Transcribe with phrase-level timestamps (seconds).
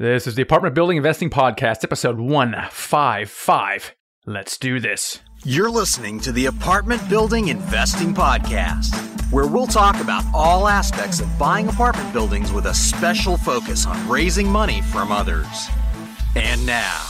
[0.00, 3.96] This is the Apartment Building Investing Podcast, episode 155.
[4.26, 5.18] Let's do this.
[5.44, 8.94] You're listening to the Apartment Building Investing Podcast,
[9.32, 14.08] where we'll talk about all aspects of buying apartment buildings with a special focus on
[14.08, 15.68] raising money from others.
[16.36, 17.04] And now,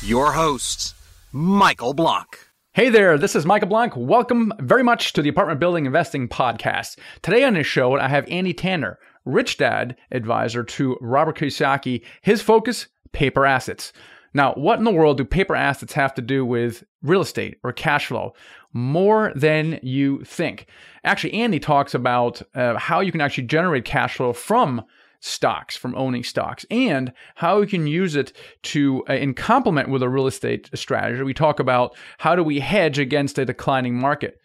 [0.00, 0.94] your hosts,
[1.32, 2.46] Michael Blank.
[2.74, 3.94] Hey there, this is Michael Blank.
[3.96, 6.96] Welcome very much to the Apartment Building Investing Podcast.
[7.22, 12.02] Today on this show, I have Andy Tanner, rich dad advisor to Robert Kiyosaki.
[12.22, 13.92] His focus, paper assets.
[14.32, 17.72] Now, what in the world do paper assets have to do with real estate or
[17.72, 18.34] cash flow?
[18.72, 20.66] More than you think.
[21.02, 24.84] Actually, Andy talks about uh, how you can actually generate cash flow from
[25.20, 28.32] stocks from owning stocks and how you can use it
[28.62, 32.58] to uh, in complement with a real estate strategy we talk about how do we
[32.58, 34.40] hedge against a declining market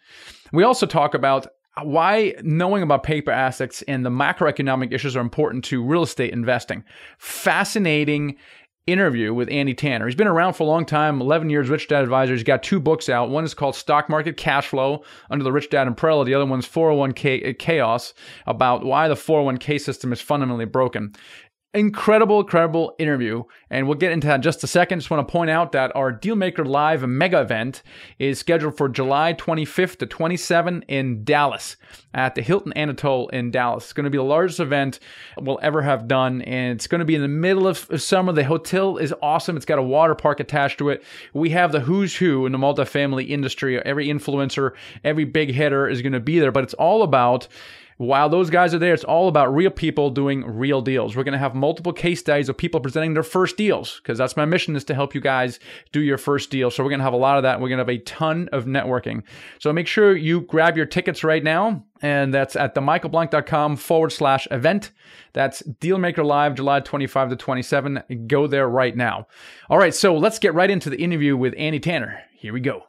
[0.52, 1.46] we also talk about
[1.82, 6.84] why knowing about paper assets and the macroeconomic issues are important to real estate investing
[7.18, 8.36] fascinating
[8.86, 10.06] interview with Andy Tanner.
[10.06, 12.34] He's been around for a long time, 11 years, Rich Dad Advisor.
[12.34, 13.30] He's got two books out.
[13.30, 16.24] One is called Stock Market Cash Flow under the Rich Dad umbrella.
[16.24, 18.14] The other one's 401k uh, Chaos
[18.46, 21.14] about why the 401k system is fundamentally broken
[21.76, 23.44] incredible, incredible interview.
[23.70, 25.00] And we'll get into that in just a second.
[25.00, 27.82] Just want to point out that our Dealmaker Live mega event
[28.18, 31.76] is scheduled for July 25th to 27 in Dallas
[32.14, 33.84] at the Hilton Anatole in Dallas.
[33.84, 34.98] It's going to be the largest event
[35.38, 36.42] we'll ever have done.
[36.42, 38.32] And it's going to be in the middle of summer.
[38.32, 39.56] The hotel is awesome.
[39.56, 41.04] It's got a water park attached to it.
[41.34, 43.78] We have the who's who in the multifamily industry.
[43.84, 44.72] Every influencer,
[45.04, 46.52] every big hitter is going to be there.
[46.52, 47.48] But it's all about
[47.98, 51.16] while those guys are there, it's all about real people doing real deals.
[51.16, 54.36] We're going to have multiple case studies of people presenting their first deals because that's
[54.36, 55.58] my mission is to help you guys
[55.92, 56.70] do your first deal.
[56.70, 57.58] So we're going to have a lot of that.
[57.60, 59.22] We're going to have a ton of networking.
[59.58, 61.84] So make sure you grab your tickets right now.
[62.02, 64.92] And that's at themichaelblank.com forward slash event.
[65.32, 68.26] That's Dealmaker Live, July 25 to 27.
[68.26, 69.26] Go there right now.
[69.70, 69.94] All right.
[69.94, 72.20] So let's get right into the interview with Andy Tanner.
[72.34, 72.82] Here we go.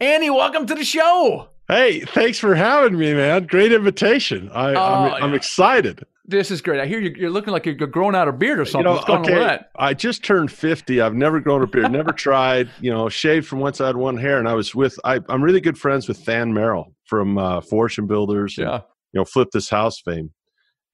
[0.00, 1.49] Andy, welcome to the show.
[1.70, 3.46] Hey, thanks for having me, man.
[3.46, 4.50] Great invitation.
[4.52, 5.36] I, Oh, I'm, I'm yeah.
[5.36, 6.04] excited.
[6.26, 6.80] This is great.
[6.80, 8.80] I hear you, you're looking like you're growing out a beard or something.
[8.80, 9.70] You know, What's going on with that?
[9.76, 11.00] I just turned 50.
[11.00, 14.16] I've never grown a beard, never tried, you know, shaved from once I had one
[14.16, 14.38] hair.
[14.40, 18.08] And I was with, I, I'm really good friends with Than Merrill from uh, Fortune
[18.08, 18.80] Builders, and, Yeah.
[19.12, 20.32] you know, Flip This House fame.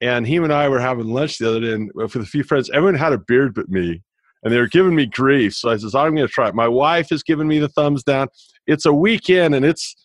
[0.03, 2.69] And him and I were having lunch the other day and with a few friends.
[2.69, 4.03] Everyone had a beard but me.
[4.43, 5.55] And they were giving me grief.
[5.55, 6.55] So I says, I'm going to try it.
[6.55, 8.29] My wife is giving me the thumbs down.
[8.67, 9.97] It's a weekend and it's,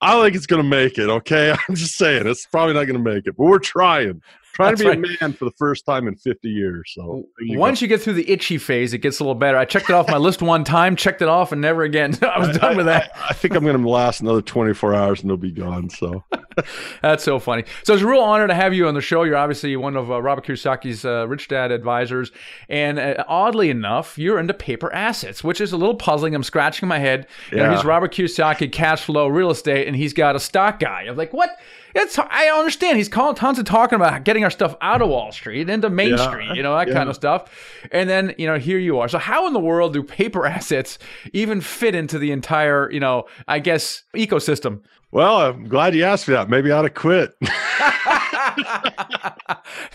[0.00, 1.08] I think it's going to make it.
[1.08, 4.22] Okay, I'm just saying it's probably not going to make it, but we're trying,
[4.58, 5.18] trying That's to be right.
[5.20, 6.90] a man for the first time in 50 years.
[6.92, 9.56] So you Once you get through the itchy phase, it gets a little better.
[9.56, 12.18] I checked it off my list one time, checked it off, and never again.
[12.22, 12.58] I was go.
[12.58, 13.12] done with that.
[13.14, 15.90] I, I think I'm going to last another 24 hours and it'll be gone.
[15.90, 16.24] So
[17.02, 17.64] That's so funny.
[17.84, 19.22] So it's a real honor to have you on the show.
[19.22, 22.30] You're obviously one of uh, Robert Kiyosaki's uh, Rich Dad advisors,
[22.68, 26.34] and uh, oddly enough, you're into paper assets, which is a little puzzling.
[26.34, 27.26] I'm scratching my head.
[27.50, 31.06] You know, he's Robert Kiyosaki, cash flow, real estate, and he's got a stock guy.
[31.08, 31.58] I'm like, what?
[31.94, 32.98] It's I understand.
[32.98, 36.10] He's calling tons of talking about getting our stuff out of Wall Street into Main
[36.10, 36.28] Yeah.
[36.28, 36.94] Street, you know that Yeah.
[36.94, 37.50] kind of stuff.
[37.92, 39.08] And then you know here you are.
[39.08, 40.98] So how in the world do paper assets
[41.32, 44.80] even fit into the entire you know I guess ecosystem?
[45.10, 46.50] well, I'm glad you asked me that.
[46.50, 47.32] Maybe I ought to quit.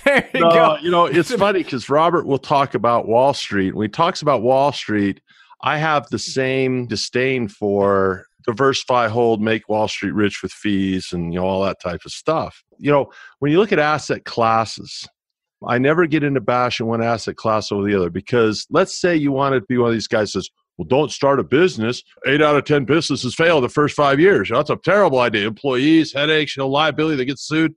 [0.06, 0.78] there you No, go.
[0.82, 3.76] you know, it's funny because Robert will talk about Wall Street.
[3.76, 5.22] When he talks about Wall Street,
[5.62, 11.34] I have the same disdain for diversify, hold, make Wall Street rich with fees and
[11.34, 12.64] you know all that type of stuff.
[12.78, 15.08] You know, when you look at asset classes,
[15.68, 19.32] I never get into bashing one asset class over the other because let's say you
[19.32, 22.04] want to be one of these guys says, well, don't start a business.
[22.26, 24.50] Eight out of 10 businesses fail the first five years.
[24.50, 25.48] That's a terrible idea.
[25.48, 27.76] Employees, headaches, you know, liability, they get sued.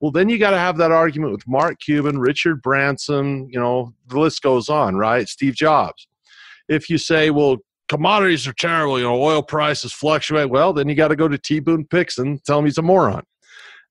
[0.00, 3.94] Well, then you got to have that argument with Mark Cuban, Richard Branson, you know,
[4.08, 5.26] the list goes on, right?
[5.26, 6.06] Steve Jobs.
[6.68, 7.56] If you say, well,
[7.94, 11.38] commodities are terrible, you know, oil prices fluctuate, well, then you got to go to
[11.38, 11.60] T.
[11.60, 11.86] Boone
[12.18, 13.22] and tell him he's a moron.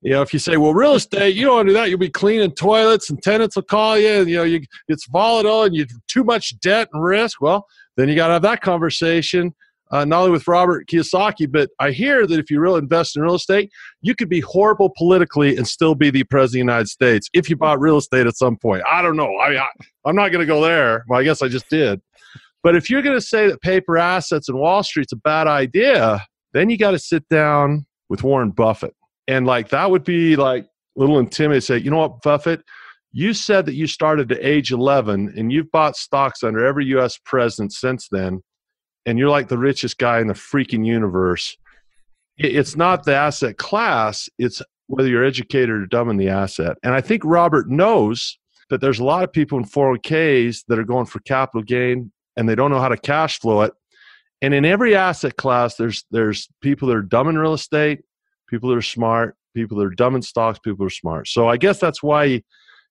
[0.01, 1.89] You know, if you say, well, real estate, you don't do that.
[1.89, 4.59] You'll be cleaning toilets and tenants will call you and, you know, you,
[4.89, 7.39] it's volatile and you too much debt and risk.
[7.39, 9.55] Well, then you got to have that conversation,
[9.91, 13.21] uh, not only with Robert Kiyosaki, but I hear that if you really invest in
[13.21, 16.89] real estate, you could be horrible politically and still be the president of the United
[16.89, 18.83] States if you bought real estate at some point.
[18.91, 19.33] I don't know.
[19.37, 19.69] I I,
[20.05, 21.05] I'm not going to go there.
[21.07, 22.01] Well, I guess I just did.
[22.63, 26.25] But if you're going to say that paper assets and Wall Street's a bad idea,
[26.53, 28.95] then you got to sit down with Warren Buffett.
[29.27, 31.61] And like that would be like a little intimidating.
[31.61, 32.63] Say, you know what, Buffett,
[33.11, 37.19] you said that you started at age 11 and you've bought stocks under every US
[37.25, 38.41] president since then.
[39.05, 41.57] And you're like the richest guy in the freaking universe.
[42.37, 46.77] It's not the asset class, it's whether you're educated or dumb in the asset.
[46.83, 48.37] And I think Robert knows
[48.69, 52.47] that there's a lot of people in 401ks that are going for capital gain and
[52.47, 53.73] they don't know how to cash flow it.
[54.41, 58.01] And in every asset class, there's there's people that are dumb in real estate,
[58.49, 61.27] people that are smart, people that are dumb in stocks, people that are smart.
[61.27, 62.43] So I guess that's why he,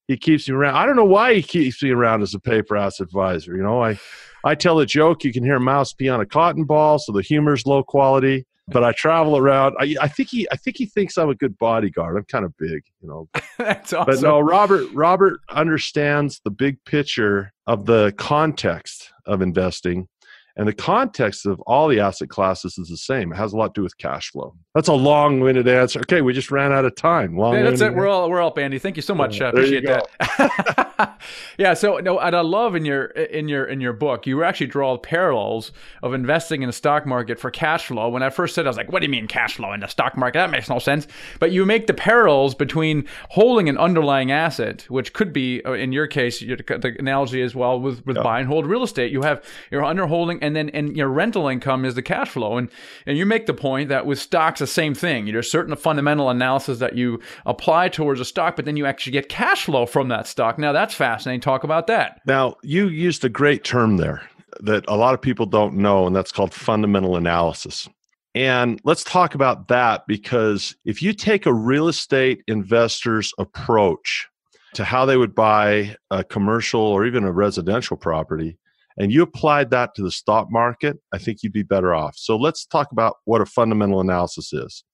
[0.08, 0.76] he keeps me around.
[0.76, 3.54] I don't know why he keeps me around as a paper asset advisor.
[3.56, 3.98] You know, I
[4.44, 7.12] I tell a joke, you can hear a mouse pee on a cotton ball, so
[7.12, 8.46] the humor's low quality.
[8.72, 9.76] But I travel around.
[9.78, 12.16] I, I think he I think he thinks I'm a good bodyguard.
[12.16, 13.28] I'm kind of big, you know.
[13.58, 14.14] That's awesome.
[14.14, 20.08] But no, Robert Robert understands the big picture of the context of investing.
[20.56, 23.32] And the context of all the asset classes is the same.
[23.32, 24.54] It has a lot to do with cash flow.
[24.75, 26.00] That's a long-winded answer.
[26.00, 27.37] Okay, we just ran out of time.
[27.37, 27.94] Yeah, that's it.
[27.94, 28.78] We're all we're up, Andy.
[28.78, 29.40] Thank you so much.
[29.40, 31.19] Yeah, you appreciate that.
[31.58, 31.75] yeah.
[31.75, 34.96] So no, and I love in your in your in your book, you actually draw
[34.99, 35.72] parallels
[36.02, 38.08] of investing in the stock market for cash flow.
[38.08, 39.87] When I first said, I was like, "What do you mean cash flow in the
[39.87, 40.38] stock market?
[40.38, 41.06] That makes no sense."
[41.38, 45.93] But you make the parallels between holding an underlying asset, which could be, uh, in
[45.93, 48.22] your case, the analogy as well with with Yeah.
[48.22, 49.12] buy and hold real estate.
[49.12, 52.58] You have your underholding, and then and your rental income is the cash flow.
[52.58, 52.68] And
[53.06, 55.26] and you make the point that with stocks, the same thing.
[55.26, 59.28] There's certain fundamental analysis that you apply towards a stock, but then you actually get
[59.28, 60.58] cash flow from that stock.
[60.58, 61.40] Now that's fascinating.
[61.40, 62.20] Talk about that.
[62.26, 64.22] Now, you used a great term there
[64.60, 67.88] that a lot of people don't know, and that's called fundamental analysis.
[68.34, 74.26] And let's talk about that because if you take a real estate investor's approach
[74.74, 78.56] to how they would buy a commercial or even a residential property,
[78.98, 82.16] and you applied that to the stock market, I think you'd be better off.
[82.16, 84.84] So let's talk about what a fundamental analysis is.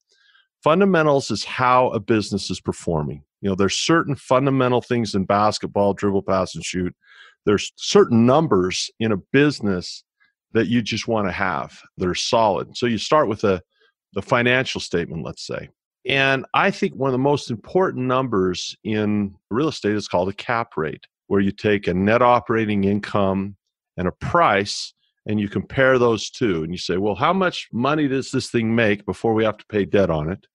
[0.63, 3.23] Fundamentals is how a business is performing.
[3.41, 6.95] You know, there's certain fundamental things in basketball, dribble, pass, and shoot.
[7.47, 10.05] There's certain numbers in a business
[10.53, 12.77] that you just want to have that are solid.
[12.77, 13.63] So you start with a
[14.15, 15.69] the financial statement, let's say.
[16.07, 20.33] And I think one of the most important numbers in real estate is called a
[20.33, 23.57] cap rate, where you take a net operating income
[23.99, 24.95] and a price
[25.27, 28.75] and you compare those two and you say, well, how much money does this thing
[28.75, 30.47] make before we have to pay debt on it?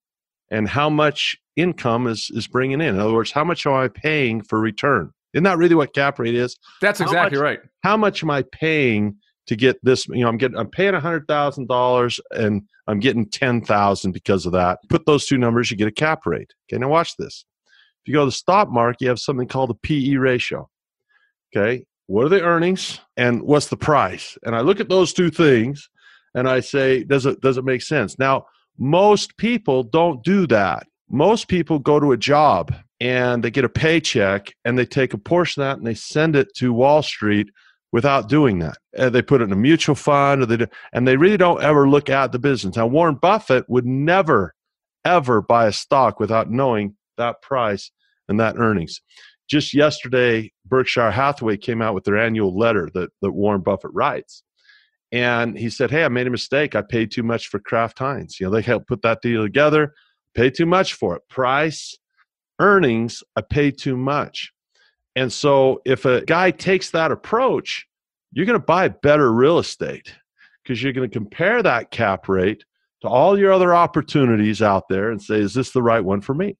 [0.49, 2.95] And how much income is, is bringing in?
[2.95, 5.11] In other words, how much am I paying for return?
[5.33, 6.57] Isn't that really what cap rate is?
[6.81, 7.59] That's How exactly much- right.
[7.83, 9.17] How much am I paying
[9.47, 10.07] to get this?
[10.07, 14.45] You know, I'm getting I'm paying hundred thousand dollars and I'm getting ten thousand because
[14.45, 14.79] of that.
[14.89, 16.53] Put those two numbers, you get a cap rate.
[16.71, 17.45] Okay, now watch this.
[18.03, 20.69] If you go to the stock market, you have something called a PE ratio.
[21.55, 24.37] Okay, what are the earnings and what's the price?
[24.43, 25.89] And I look at those two things
[26.35, 28.19] and I say, does it does it make sense?
[28.19, 28.45] Now,
[28.77, 30.85] most people don't do that.
[31.09, 35.17] Most people go to a job and they get a paycheck and they take a
[35.17, 37.49] portion of that and they send it to Wall Street
[37.91, 38.77] without doing that.
[39.11, 41.89] They put it in a mutual fund or they do, and they really don't ever
[41.89, 42.75] look at the business.
[42.75, 44.53] Now, Warren Buffett would never,
[45.03, 47.89] ever buy a stock without knowing that price
[48.29, 49.01] and that earnings.
[49.49, 54.43] Just yesterday, Berkshire Hathaway came out with their annual letter that, that Warren Buffett writes.
[55.11, 56.75] And he said, Hey, I made a mistake.
[56.75, 58.39] I paid too much for Kraft Heinz.
[58.39, 59.93] You know, they helped put that deal together,
[60.33, 61.21] paid too much for it.
[61.29, 61.95] Price,
[62.59, 64.51] earnings, I paid too much.
[65.15, 67.85] And so if a guy takes that approach,
[68.31, 70.15] you're going to buy better real estate
[70.63, 72.65] because you're going to compare that cap rate
[73.01, 76.33] to all your other opportunities out there and say, is this the right one for
[76.33, 76.57] me?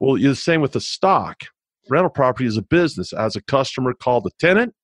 [0.00, 1.44] Well, you're the same with the stock.
[1.88, 3.12] Rental property is a business.
[3.12, 4.74] As a customer called a tenant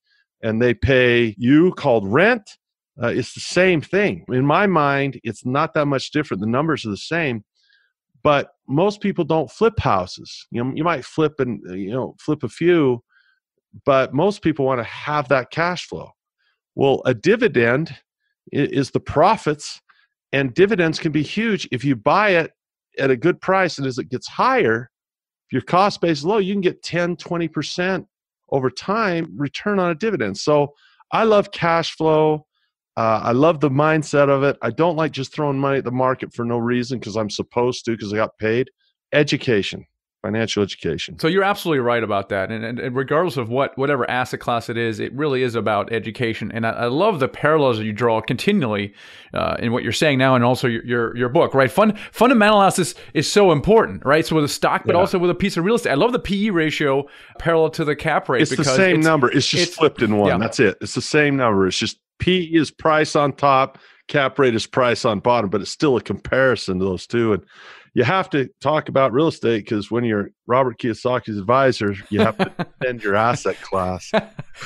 [0.43, 2.59] and they pay you called rent,
[3.03, 4.25] uh, it's the same thing.
[4.29, 6.41] In my mind, it's not that much different.
[6.41, 7.45] The numbers are the same,
[8.23, 10.47] but most people don't flip houses.
[10.51, 13.03] You know, you might flip and uh, you know flip a few,
[13.85, 16.11] but most people want to have that cash flow.
[16.75, 17.95] Well, a dividend
[18.53, 19.81] is the profits,
[20.33, 22.53] and dividends can be huge if you buy it
[22.99, 23.79] at a good price.
[23.79, 24.90] And as it gets higher,
[25.51, 28.07] if your cost base is low, you can get 10, 20%
[28.51, 30.39] over time return on a dividend.
[30.39, 30.75] So
[31.11, 32.47] I love cash flow.
[32.97, 34.57] Uh, I love the mindset of it.
[34.63, 37.85] I don't like just throwing money at the market for no reason because I'm supposed
[37.87, 38.71] to because I got paid.
[39.13, 39.85] Education,
[40.23, 41.19] financial education.
[41.19, 44.69] So you're absolutely right about that, and, and, and regardless of what whatever asset class
[44.69, 46.53] it is, it really is about education.
[46.53, 48.93] And I, I love the parallels that you draw continually
[49.33, 51.55] uh, in what you're saying now, and also your your, your book.
[51.55, 54.27] Right, Fund, fundamental analysis is so important, right?
[54.27, 55.01] So with a stock, but Yeah.
[55.01, 55.91] also with a piece of real estate.
[55.93, 57.07] I love the PE ratio
[57.39, 58.43] parallel to the cap rate.
[58.43, 59.31] It's the same it's- number.
[59.31, 60.29] It's just it's- flipped in one.
[60.29, 60.39] yeah.
[60.39, 60.77] That's it.
[60.81, 61.67] It's the same number.
[61.67, 65.71] It's just PE is price on top, cap rate is price on bottom, but it's
[65.71, 67.33] still a comparison to those two.
[67.33, 67.43] And
[67.95, 72.37] you have to talk about real estate because when you're Robert Kiyosaki's advisor, you have
[72.37, 74.11] to defend your asset class.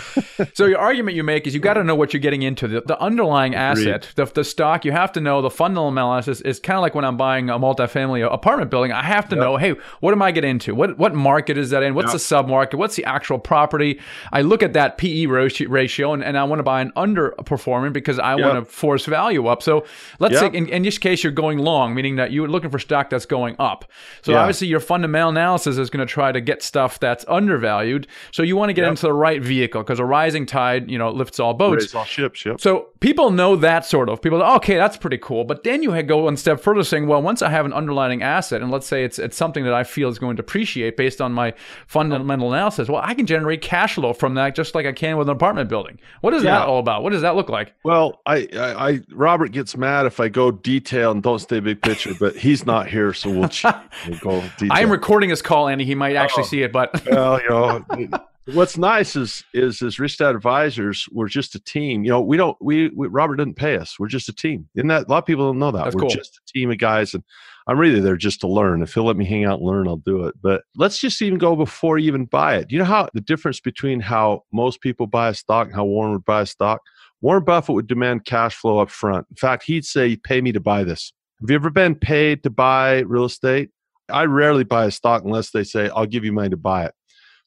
[0.54, 2.66] so your argument you make is you got to know what you're getting into.
[2.66, 6.59] The, the underlying asset, the, the stock, you have to know the fundamental analysis is
[6.59, 8.93] kind of like when I'm buying a multifamily apartment building.
[8.93, 9.45] I have to yep.
[9.45, 10.75] know, hey, what am I getting into?
[10.75, 11.95] What what market is that in?
[11.95, 12.14] What's yep.
[12.14, 12.78] the sub market?
[12.78, 14.00] What's the actual property?
[14.33, 18.19] I look at that PE ratio and, and I want to buy an underperforming because
[18.19, 18.47] I yep.
[18.47, 19.62] want to force value up.
[19.62, 19.85] So
[20.19, 23.11] let's say in, in this case you're going long, meaning that you're looking for stock
[23.14, 23.90] that's going up.
[24.23, 24.38] So yeah.
[24.38, 28.06] obviously your fundamental analysis is going to try to get stuff that's undervalued.
[28.33, 28.90] So you want to get yep.
[28.90, 31.85] into the right vehicle because a rising tide, you know, lifts all boats.
[31.85, 32.44] Raise all ships.
[32.44, 32.61] Yep.
[32.61, 34.21] So people know that sort of.
[34.21, 35.44] People, okay, that's pretty cool.
[35.44, 38.62] But then you go one step further, saying, well, once I have an underlying asset,
[38.62, 41.33] and let's say it's it's something that I feel is going to appreciate based on
[41.33, 41.54] my
[41.87, 45.28] fundamental analysis, well, I can generate cash flow from that just like I can with
[45.28, 45.99] an apartment building.
[46.21, 46.59] What is yeah.
[46.59, 47.02] that all about?
[47.02, 47.75] What does that look like?
[47.85, 51.83] Well, I, I, I Robert gets mad if I go detail and don't stay big
[51.83, 53.50] picture, but he's not here, so we'll,
[54.08, 54.44] we'll go.
[54.70, 55.84] I'm recording this call, Andy.
[55.84, 56.46] He might actually oh.
[56.46, 57.84] see it, but well, you know.
[58.52, 62.04] What's nice is is as Rich Dad Advisors, we're just a team.
[62.04, 63.99] You know, we don't we, we, Robert didn't pay us.
[63.99, 64.68] We're just a team.
[64.75, 66.11] Isn't that a lot of people don't know that That's we're cool.
[66.11, 67.25] just a team of guys, and
[67.66, 68.82] I'm really there just to learn.
[68.82, 70.34] If he'll let me hang out and learn, I'll do it.
[70.42, 72.70] But let's just even go before you even buy it.
[72.70, 76.12] You know how the difference between how most people buy a stock and how Warren
[76.12, 76.82] would buy a stock.
[77.23, 79.26] Warren Buffett would demand cash flow up front.
[79.30, 82.50] In fact, he'd say, "Pay me to buy this." Have you ever been paid to
[82.50, 83.71] buy real estate?
[84.11, 86.95] I rarely buy a stock unless they say, "I'll give you money to buy it."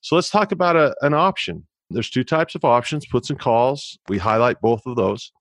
[0.02, 1.66] So let's talk about a, an option.
[1.90, 3.98] There's two types of options puts and calls.
[4.10, 5.32] We highlight both of those.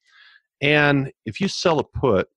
[0.62, 2.28] And if you sell a put,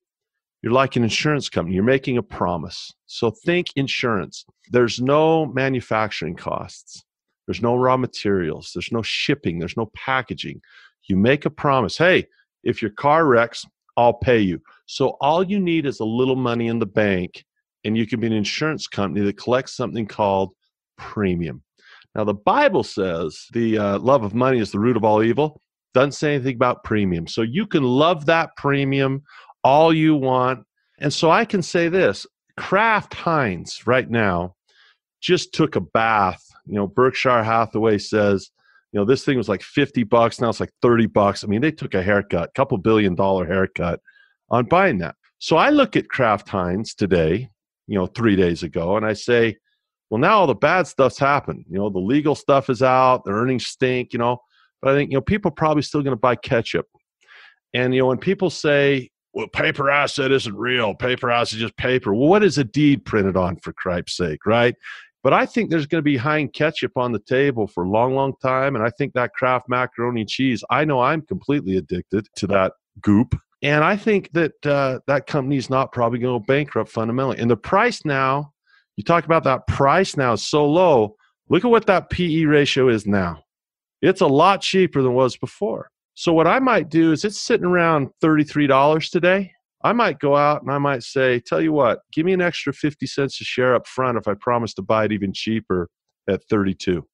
[0.62, 2.92] you're like an insurance company, you're making a promise.
[3.06, 4.46] So think insurance.
[4.72, 7.04] There's no manufacturing costs,
[7.48, 10.62] there's no raw materials, there's no shipping, there's no packaging.
[11.08, 12.28] You make a promise hey,
[12.64, 14.62] if your car wrecks, I'll pay you.
[14.90, 17.46] So all you need is a little money in the bank,
[17.84, 20.50] and you can be an insurance company that collects something called
[20.98, 21.62] premium.
[22.16, 25.62] Now, the Bible says the uh, love of money is the root of all evil.
[25.94, 27.28] Doesn't say anything about premium.
[27.28, 29.22] So you can love that premium
[29.64, 30.66] all you want.
[30.98, 32.26] And so I can say this
[32.58, 34.56] Kraft Heinz right now
[35.22, 36.44] just took a bath.
[36.66, 38.50] You know, Berkshire Hathaway says,
[38.92, 40.42] you know, this thing was like 50 bucks.
[40.42, 41.44] Now it's like 30 bucks.
[41.44, 44.00] I mean, they took a haircut, couple billion dollar haircut
[44.52, 45.16] on buying that.
[45.40, 47.50] So I look at Kraft Heinz today,
[47.88, 49.58] you know, three days ago, and I say,
[50.10, 51.66] well, now all the bad stuff's happened.
[51.70, 54.38] You know, the legal stuff is out, the earnings stink, you know.
[54.82, 56.88] But I think, you know, people are probably still going to buy ketchup.
[57.74, 61.78] And, you know, when people say, well, paper asset isn't real, paper asset is just
[61.78, 62.14] paper.
[62.14, 64.76] Well, what is a deed printed on, for cripe's sake, right?
[65.22, 68.16] But I think there's going to be Heinz ketchup on the table for a long,
[68.16, 68.76] long time.
[68.76, 72.74] And I think that Kraft macaroni and cheese, I know I'm completely addicted to that
[73.02, 73.36] goop.
[73.62, 77.40] And I think that uh, that company's not probably going to bankrupt fundamentally.
[77.40, 78.54] And the price now
[79.00, 81.16] you talk about that price now is so low.
[81.48, 83.42] Look at what that PE ratio is now.
[84.02, 85.90] It's a lot cheaper than it was before.
[86.16, 89.54] So what I might do is it's sitting around $33 today.
[89.86, 92.74] I might go out and I might say, tell you what, give me an extra
[92.74, 95.88] 50 cents a share up front if I promise to buy it even cheaper
[96.28, 96.98] at 32.
[96.98, 97.06] In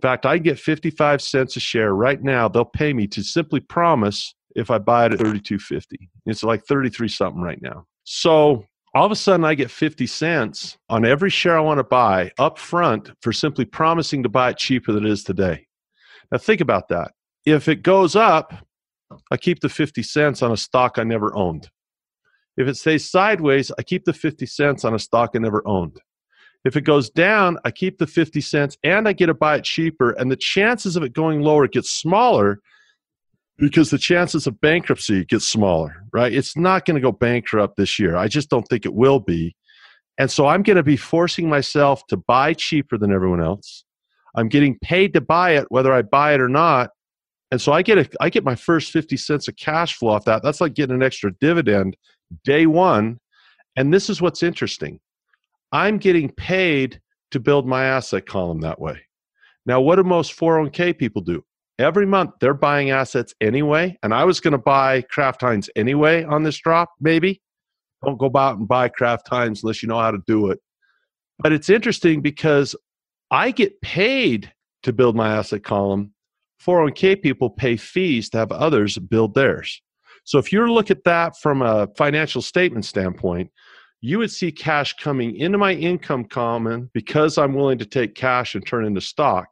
[0.00, 2.46] fact, I get 55 cents a share right now.
[2.46, 5.84] They'll pay me to simply promise if I buy it at 32.50.
[6.24, 7.86] It's like 33 something right now.
[8.04, 11.84] So all of a sudden I get 50 cents on every share I want to
[11.84, 15.66] buy up front for simply promising to buy it cheaper than it is today.
[16.32, 17.12] Now think about that.
[17.44, 18.54] If it goes up,
[19.30, 21.68] I keep the 50 cents on a stock I never owned.
[22.56, 26.00] If it stays sideways, I keep the 50 cents on a stock I never owned.
[26.64, 29.64] If it goes down, I keep the 50 cents and I get to buy it
[29.64, 30.12] cheaper.
[30.12, 32.60] And the chances of it going lower gets smaller
[33.58, 36.32] because the chances of bankruptcy get smaller, right?
[36.32, 38.16] It's not going to go bankrupt this year.
[38.16, 39.56] I just don't think it will be.
[40.18, 43.84] And so I'm going to be forcing myself to buy cheaper than everyone else.
[44.34, 46.90] I'm getting paid to buy it whether I buy it or not.
[47.50, 50.24] And so I get a I get my first 50 cents of cash flow off
[50.24, 50.42] that.
[50.42, 51.96] That's like getting an extra dividend
[52.44, 53.18] day 1.
[53.76, 55.00] And this is what's interesting.
[55.72, 59.00] I'm getting paid to build my asset column that way.
[59.64, 61.44] Now, what do most 401k people do?
[61.78, 63.96] Every month they're buying assets anyway.
[64.02, 67.40] And I was going to buy Kraft Heinz anyway on this drop, maybe.
[68.04, 70.60] Don't go out and buy Kraft Heinz unless you know how to do it.
[71.38, 72.74] But it's interesting because
[73.30, 74.52] I get paid
[74.82, 76.12] to build my asset column.
[76.64, 79.82] 401k people pay fees to have others build theirs.
[80.24, 83.50] So if you look at that from a financial statement standpoint,
[84.00, 88.54] you would see cash coming into my income column because I'm willing to take cash
[88.54, 89.46] and turn into stock.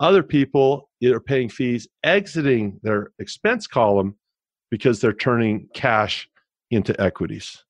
[0.00, 4.16] Other people are paying fees exiting their expense column
[4.70, 6.28] because they're turning cash
[6.70, 7.64] into equities.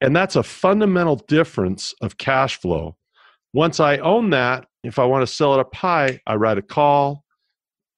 [0.00, 2.96] And that's a fundamental difference of cash flow.
[3.52, 6.62] Once I own that, if I want to sell it up high, I write a
[6.62, 7.24] call.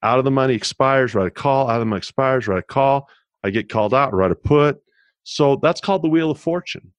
[0.03, 1.69] Out of the money expires, write a call.
[1.69, 3.09] Out of the money expires, write a call.
[3.43, 4.79] I get called out, write a put.
[5.23, 6.93] So that's called the wheel of fortune.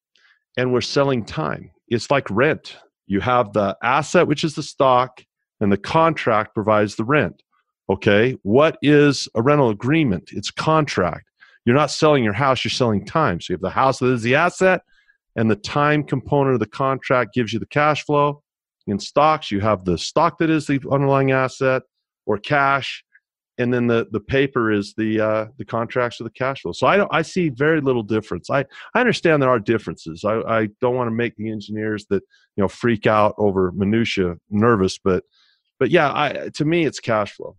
[0.56, 1.70] And we're selling time.
[1.88, 2.76] It's like rent.
[3.06, 5.22] You have the asset, which is the stock,
[5.60, 7.42] and the contract provides the rent.
[7.88, 8.36] Okay.
[8.42, 10.30] What is a rental agreement?
[10.32, 11.28] It's contract.
[11.64, 13.40] You're not selling your house, you're selling time.
[13.40, 14.82] So you have the house that is the asset,
[15.34, 18.42] and the time component of the contract gives you the cash flow.
[18.86, 21.82] In stocks, you have the stock that is the underlying asset
[22.24, 23.04] or cash,
[23.58, 26.70] and then the, the paper is the uh, the contracts or the cash flow.
[26.70, 28.48] So I don't I see very little difference.
[28.48, 30.24] I, I understand there are differences.
[30.24, 32.22] I, I don't want to make the engineers that
[32.54, 35.24] you know freak out over minutia nervous, but
[35.78, 37.56] but yeah, I, to me it's cash flow.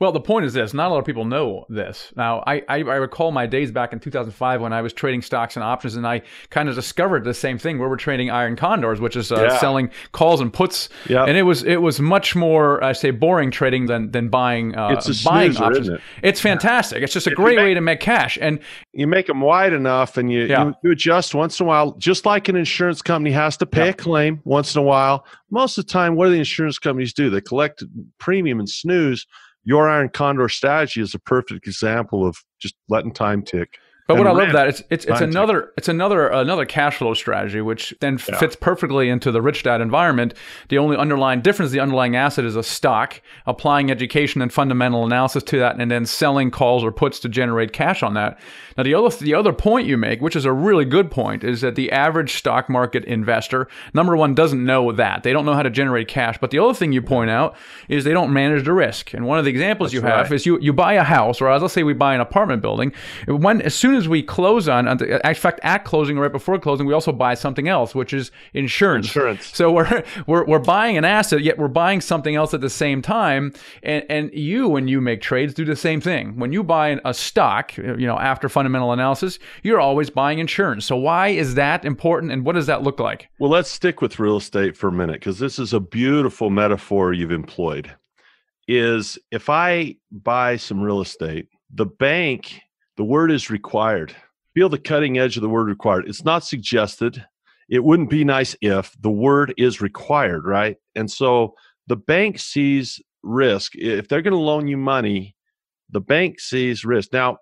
[0.00, 2.12] Well, the point is this: not a lot of people know this.
[2.16, 5.56] Now, I, I, I, recall my days back in 2005 when I was trading stocks
[5.56, 7.78] and options, and I kind of discovered the same thing.
[7.78, 9.58] where we're trading iron condors, which is uh, yeah.
[9.58, 11.26] selling calls and puts, yep.
[11.26, 14.90] and it was it was much more, I say, boring trading than than buying uh,
[14.90, 15.88] it's buying snoozer, options.
[15.88, 16.00] It?
[16.22, 17.02] It's fantastic.
[17.02, 18.60] It's just a if great make, way to make cash, and
[18.92, 20.72] you make them wide enough, and you, yeah.
[20.84, 23.94] you, adjust once in a while, just like an insurance company has to pay a
[23.94, 25.26] claim once in a while.
[25.50, 27.30] Most of the time, what do the insurance companies do?
[27.30, 27.82] They collect
[28.18, 29.26] premium and snooze
[29.68, 33.74] your iron condor strategy is a perfect example of just letting time tick
[34.08, 37.60] but what I love that it's it's it's another it's another another cash flow strategy
[37.60, 38.38] which then yeah.
[38.38, 40.32] fits perfectly into the rich dad environment.
[40.70, 43.20] The only underlying difference, the underlying asset is a stock.
[43.46, 47.74] Applying education and fundamental analysis to that, and then selling calls or puts to generate
[47.74, 48.40] cash on that.
[48.78, 51.60] Now the other the other point you make, which is a really good point, is
[51.60, 55.62] that the average stock market investor, number one, doesn't know that they don't know how
[55.62, 56.38] to generate cash.
[56.38, 57.56] But the other thing you point out
[57.88, 59.12] is they don't manage the risk.
[59.12, 60.32] And one of the examples That's you have right.
[60.32, 62.94] is you you buy a house, or as let's say we buy an apartment building.
[63.26, 66.86] When as soon as we close on, in fact, at closing or right before closing,
[66.86, 69.06] we also buy something else, which is insurance.
[69.06, 69.46] Insurance.
[69.56, 73.00] So we're we're we're buying an asset, yet we're buying something else at the same
[73.00, 73.52] time.
[73.82, 76.38] And and you, when you make trades, do the same thing.
[76.38, 80.84] When you buy a stock, you know, after fundamental analysis, you're always buying insurance.
[80.84, 83.28] So why is that important, and what does that look like?
[83.38, 87.14] Well, let's stick with real estate for a minute because this is a beautiful metaphor
[87.14, 87.94] you've employed.
[88.66, 92.60] Is if I buy some real estate, the bank
[92.98, 94.14] the word is required.
[94.54, 96.08] Feel the cutting edge of the word required.
[96.08, 97.24] It's not suggested.
[97.70, 100.76] It wouldn't be nice if the word is required, right?
[100.96, 101.54] And so
[101.86, 103.76] the bank sees risk.
[103.76, 105.36] If they're going to loan you money,
[105.90, 107.12] the bank sees risk.
[107.12, 107.38] Now,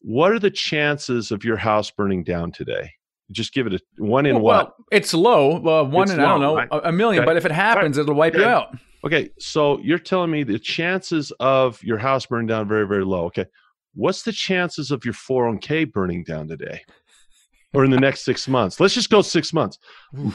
[0.00, 2.90] what are the chances of your house burning down today?
[3.30, 4.66] Just give it a one in well, what?
[4.66, 5.56] Well, it's low.
[5.56, 6.68] Uh, one it's in, low, I don't know, right?
[6.84, 7.22] a million.
[7.22, 7.30] Okay.
[7.30, 8.02] But if it happens, right.
[8.02, 8.42] it'll wipe okay.
[8.42, 8.76] you out.
[9.04, 9.30] Okay.
[9.38, 13.26] So you're telling me the chances of your house burning down very, very low.
[13.26, 13.46] Okay
[13.96, 16.82] what's the chances of your 401k burning down today
[17.74, 18.78] or in the next six months?
[18.78, 19.78] Let's just go six months.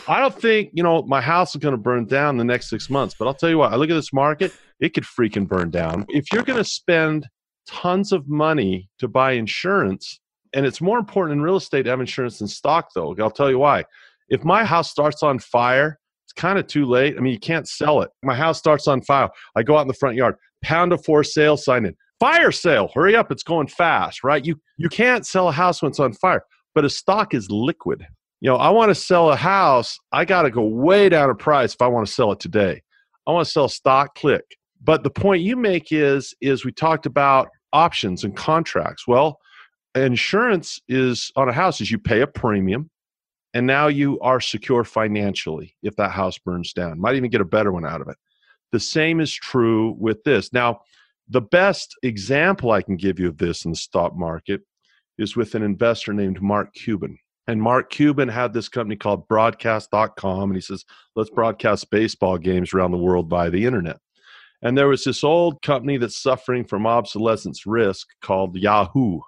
[0.08, 2.90] I don't think, you know, my house is going to burn down the next six
[2.90, 5.70] months, but I'll tell you what, I look at this market, it could freaking burn
[5.70, 6.06] down.
[6.10, 7.28] If you're going to spend
[7.68, 10.20] tons of money to buy insurance,
[10.54, 13.16] and it's more important in real estate to have insurance than stock, though.
[13.20, 13.86] I'll tell you why.
[14.30, 17.16] If my house starts on fire, it's kind of too late.
[17.18, 18.10] I mean, you can't sell it.
[18.24, 19.30] My house starts on fire.
[19.56, 22.92] I go out in the front yard, pound a for sale sign in fire sale.
[22.94, 24.46] Hurry up it's going fast right?
[24.46, 26.44] You you can't sell a house when it's on fire
[26.76, 28.06] but a stock is liquid.
[28.42, 31.36] You know i want to sell a house i got to go way down a
[31.36, 32.82] price if i want to sell it today.
[33.28, 34.46] I want to sell stock click.
[34.84, 39.08] But the point you make is is we talked about options and contracts.
[39.08, 39.40] Well
[39.96, 42.90] insurance is on a house is you pay a premium
[43.54, 47.00] and now you are secure financially if that house burns down.
[47.00, 48.18] Might even get a better one out of it.
[48.72, 50.54] The same is true with this.
[50.54, 50.82] Now
[51.32, 54.62] the best example I can give you of this in the stock market
[55.18, 57.18] is with an investor named Mark Cuban.
[57.48, 60.84] And Mark Cuban had this company called broadcast.com, and he says,
[61.16, 63.98] let's broadcast baseball games around the world via the internet.
[64.62, 69.22] And there was this old company that's suffering from obsolescence risk called Yahoo.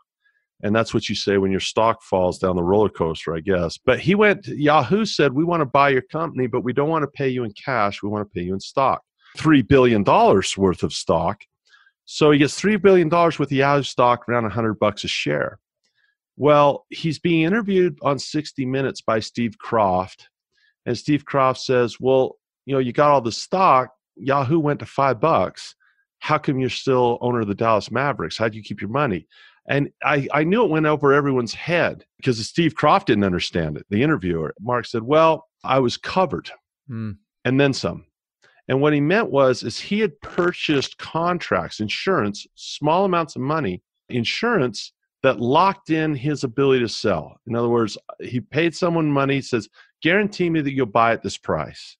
[0.61, 3.77] And that's what you say when your stock falls down the roller coaster, I guess.
[3.77, 7.03] But he went, Yahoo said, We want to buy your company, but we don't want
[7.03, 8.03] to pay you in cash.
[8.03, 9.01] We want to pay you in stock.
[9.37, 11.41] $3 billion worth of stock.
[12.05, 15.59] So he gets $3 billion with Yahoo stock around 100 bucks a share.
[16.35, 20.25] Well, he's being interviewed on 60 Minutes by Steve Kroft.
[20.85, 23.93] And Steve Kroft says, Well, you know, you got all the stock.
[24.15, 25.75] Yahoo went to five bucks.
[26.19, 28.37] How come you're still owner of the Dallas Mavericks?
[28.37, 29.27] How do you keep your money?
[29.69, 33.85] And I, I knew it went over everyone's head because Steve Kroft didn't understand it,
[33.89, 34.53] the interviewer.
[34.59, 36.51] Mark said, Well, I was covered
[36.89, 37.15] mm.
[37.45, 38.05] and then some.
[38.67, 43.81] And what he meant was is he had purchased contracts, insurance, small amounts of money,
[44.09, 47.37] insurance that locked in his ability to sell.
[47.47, 49.69] In other words, he paid someone money, says,
[50.01, 51.97] guarantee me that you'll buy at this price.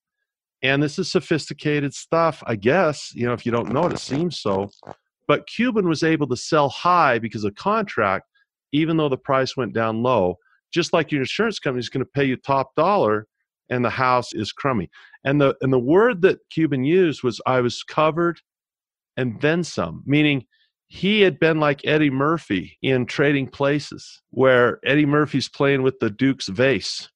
[0.61, 3.11] And this is sophisticated stuff, I guess.
[3.13, 4.69] You know, if you don't know it, it seems so.
[5.27, 8.27] But Cuban was able to sell high because of contract,
[8.71, 10.37] even though the price went down low.
[10.71, 13.27] Just like your insurance company is going to pay you top dollar
[13.73, 14.89] and the house is crummy.
[15.23, 18.39] And the and the word that Cuban used was I was covered
[19.17, 20.45] and then some, meaning
[20.87, 26.09] he had been like Eddie Murphy in Trading Places, where Eddie Murphy's playing with the
[26.09, 27.09] Duke's vase.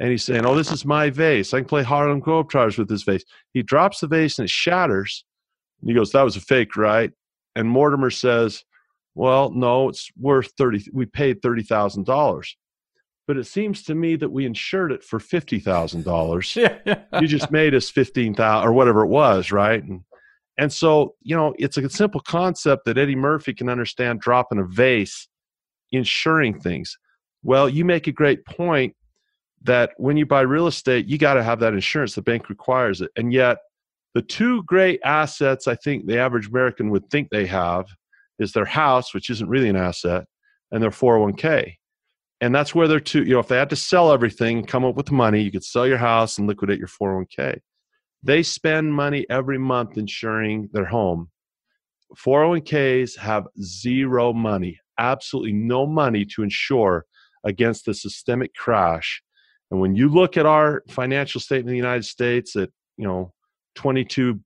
[0.00, 1.52] And he's saying, Oh, this is my vase.
[1.52, 3.24] I can play Harlem Globetrotters with this vase.
[3.52, 5.24] He drops the vase and it shatters.
[5.80, 7.10] And he goes, That was a fake, right?
[7.56, 8.64] And Mortimer says,
[9.14, 12.46] Well, no, it's worth 30, we paid $30,000.
[13.28, 17.10] But it seems to me that we insured it for $50,000.
[17.20, 19.82] you just made us 15,000 or whatever it was, right?
[19.82, 20.02] And
[20.58, 24.64] and so, you know, it's a simple concept that Eddie Murphy can understand dropping a
[24.64, 25.28] vase,
[25.92, 26.98] insuring things.
[27.44, 28.96] Well, you make a great point
[29.62, 32.16] that when you buy real estate, you got to have that insurance.
[32.16, 33.10] The bank requires it.
[33.14, 33.58] And yet,
[34.14, 37.86] the two great assets I think the average American would think they have
[38.40, 40.24] is their house, which isn't really an asset,
[40.72, 41.74] and their 401k.
[42.40, 44.94] And that's where they're to you know, if they had to sell everything, come up
[44.94, 47.60] with money, you could sell your house and liquidate your 401k.
[48.22, 51.30] They spend money every month insuring their home.
[52.16, 57.04] 401ks have zero money, absolutely no money to insure
[57.44, 59.22] against the systemic crash.
[59.70, 63.32] And when you look at our financial statement in the United States at, you know,
[63.74, 64.40] 22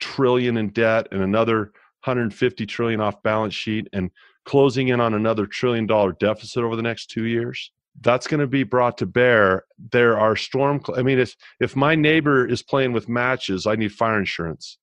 [0.00, 1.72] trillion in debt and another
[2.04, 4.10] 150 trillion off balance sheet and
[4.44, 8.46] closing in on another trillion dollar deficit over the next 2 years, that's going to
[8.46, 9.64] be brought to bear.
[9.92, 13.92] There are storm i mean if if my neighbor is playing with matches i need
[13.92, 14.78] fire insurance.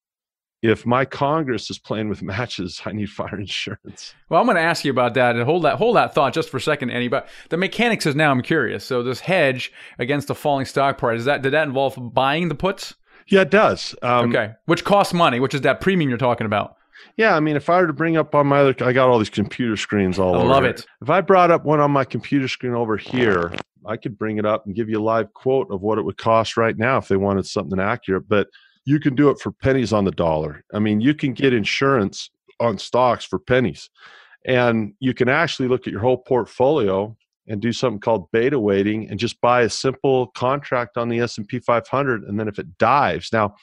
[0.62, 4.14] If my congress is playing with matches i need fire insurance.
[4.30, 6.50] Well i'm going to ask you about that and hold that hold that thought just
[6.50, 8.84] for a second Andy but the mechanics is now i'm curious.
[8.84, 12.56] So this hedge against the falling stock price is that did that involve buying the
[12.56, 12.96] puts?
[13.28, 13.96] Yeah it does.
[14.02, 16.78] Um, okay which costs money which is that premium you're talking about
[17.18, 19.20] yeah, I mean, if I were to bring up on my other, I got all
[19.20, 20.48] these computer screens all I over.
[20.48, 20.86] I love it.
[21.02, 23.54] If I brought up one on my computer screen over here,
[23.86, 26.18] I could bring it up and give you a live quote of what it would
[26.18, 28.28] cost right now if they wanted something accurate.
[28.28, 28.48] But
[28.86, 30.64] you can do it for pennies on the dollar.
[30.74, 33.90] I mean, you can get insurance on stocks for pennies,
[34.46, 37.16] and you can actually look at your whole portfolio
[37.48, 41.60] and do something called beta weighting and just buy a simple contract on the S&P
[41.60, 43.34] 500 and then if it dives.
[43.34, 43.56] Now,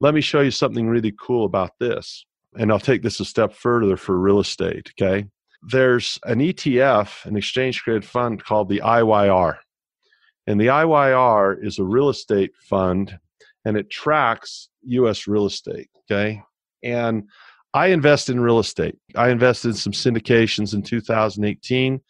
[0.00, 2.26] let me show you something really cool about this
[2.58, 5.26] and I'll take this a step further for real estate, okay?
[5.62, 9.58] There's an ETF, an exchange traded fund called the IYR.
[10.46, 13.18] And the IYR is a real estate fund
[13.64, 16.42] and it tracks US real estate, okay?
[16.82, 17.28] And
[17.74, 18.96] I invest in real estate.
[19.16, 22.00] I invested in some syndications in 2018,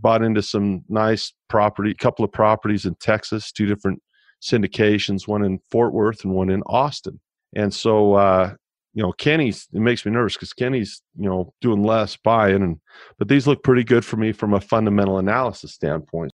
[0.00, 4.00] bought into some nice property, a couple of properties in Texas, two different
[4.40, 7.20] syndications, one in Fort Worth and one in Austin.
[7.54, 8.54] And so uh,
[8.92, 12.80] you know, Kenny's it makes me nervous because Kenny's you know doing less buying, and
[13.18, 16.32] but these look pretty good for me from a fundamental analysis standpoint.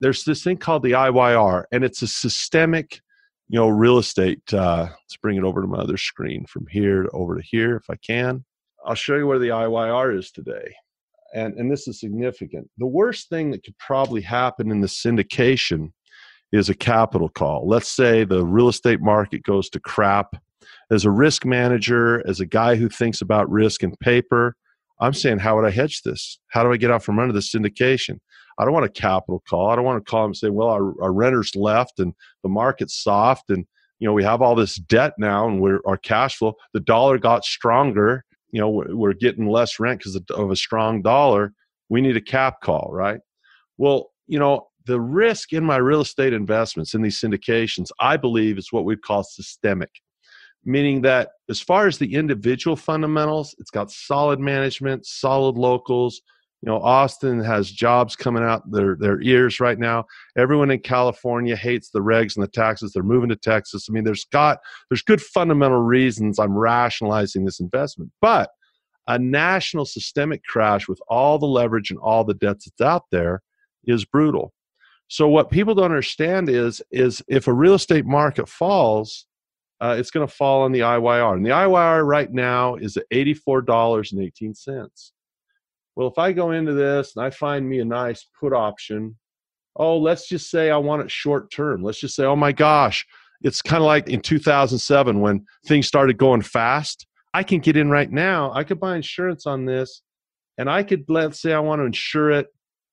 [0.00, 3.00] There's this thing called the IYR, and it's a systemic,
[3.48, 4.42] you know, real estate.
[4.52, 7.76] Uh, let's bring it over to my other screen from here to over to here
[7.76, 8.44] if I can.
[8.86, 10.74] I'll show you where the IYR is today,
[11.34, 12.70] and and this is significant.
[12.78, 15.92] The worst thing that could probably happen in the syndication
[16.52, 17.68] is a capital call.
[17.68, 20.36] Let's say the real estate market goes to crap
[20.90, 24.56] as a risk manager, as a guy who thinks about risk and paper,
[25.00, 26.40] I'm saying, how would I hedge this?
[26.48, 28.18] How do I get out from under the syndication?
[28.58, 29.70] I don't want a capital call.
[29.70, 32.48] I don't want to call them and say, well, our, our renters left and the
[32.48, 33.64] market's soft and
[34.00, 36.54] you know we have all this debt now and we're our cash flow.
[36.72, 38.24] The dollar got stronger.
[38.50, 41.52] You know we're, we're getting less rent because of a strong dollar.
[41.88, 43.20] We need a cap call, right?
[43.76, 48.56] Well, you know the risk in my real estate investments in these syndications, I believe,
[48.56, 49.90] is what we'd call systemic
[50.64, 56.20] meaning that as far as the individual fundamentals, it's got solid management, solid locals.
[56.62, 60.04] You know, Austin has jobs coming out their their ears right now.
[60.36, 62.92] Everyone in California hates the regs and the taxes.
[62.92, 63.86] They're moving to Texas.
[63.88, 64.58] I mean, there's got
[64.90, 68.50] there's good fundamental reasons I'm rationalizing this investment, but
[69.06, 73.40] a national systemic crash with all the leverage and all the debts that's out there
[73.84, 74.52] is brutal.
[75.08, 79.26] So what people don't understand is is if a real estate market falls,
[79.80, 81.34] uh, it's going to fall on the IYR.
[81.34, 85.10] And the IYR right now is at $84.18.
[85.96, 89.16] Well, if I go into this and I find me a nice put option,
[89.76, 91.82] oh, let's just say I want it short term.
[91.82, 93.06] Let's just say, oh my gosh,
[93.42, 97.06] it's kind of like in 2007 when things started going fast.
[97.34, 98.52] I can get in right now.
[98.52, 100.02] I could buy insurance on this
[100.58, 102.48] and I could let's say I want to insure it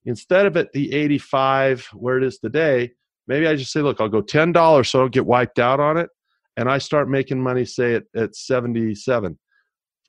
[0.05, 2.91] instead of at the 85 where it is today,
[3.27, 5.97] maybe I just say, look, I'll go $10 so I don't get wiped out on
[5.97, 6.09] it.
[6.57, 9.37] And I start making money, say at, at 77.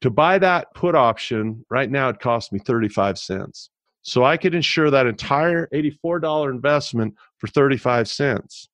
[0.02, 3.70] To buy that put option right now, it costs me 35 cents.
[4.02, 8.68] So I could insure that entire $84 investment for 35 cents.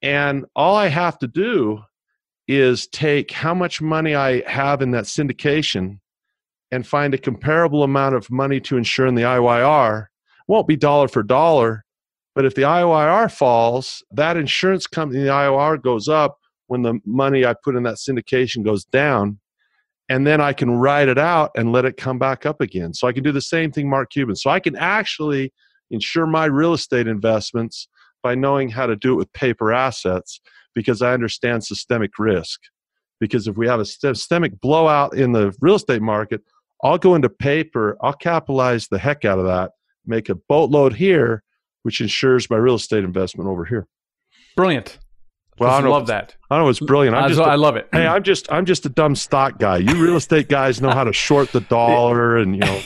[0.00, 1.82] And all I have to do
[2.48, 5.98] is take how much money I have in that syndication
[6.70, 10.06] and find a comparable amount of money to insure in the IYR.
[10.48, 11.84] Won't be dollar for dollar,
[12.34, 17.44] but if the IYR falls, that insurance company, the IYR goes up when the money
[17.44, 19.38] I put in that syndication goes down.
[20.08, 22.92] And then I can write it out and let it come back up again.
[22.92, 24.36] So I can do the same thing, Mark Cuban.
[24.36, 25.52] So I can actually
[25.90, 27.88] insure my real estate investments
[28.22, 30.40] by knowing how to do it with paper assets
[30.74, 32.60] because I understand systemic risk.
[33.20, 36.42] Because if we have a systemic blowout in the real estate market,
[36.82, 39.70] I'll go into paper, I'll capitalize the heck out of that,
[40.04, 41.44] make a boatload here,
[41.84, 43.86] which insures my real estate investment over here.
[44.56, 44.98] Brilliant.
[45.58, 46.34] Well, I love that.
[46.50, 47.16] I know it's brilliant.
[47.16, 47.88] I'm uh, just a, I love it.
[47.92, 49.76] Hey, I'm just I'm just a dumb stock guy.
[49.78, 52.80] You real estate guys know how to short the dollar, and you know,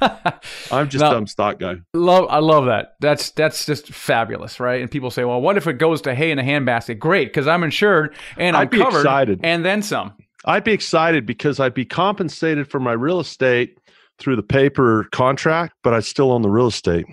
[0.70, 1.76] I'm just a dumb stock guy.
[1.92, 2.94] Love, I love that.
[3.00, 4.80] That's that's just fabulous, right?
[4.80, 6.98] And people say, well, what if it goes to hay in a handbasket?
[6.98, 9.40] Great, because I'm insured and I'm I'd be covered, excited.
[9.42, 10.14] and then some.
[10.44, 13.78] I'd be excited because I'd be compensated for my real estate
[14.18, 17.06] through the paper contract, but I'd still own the real estate.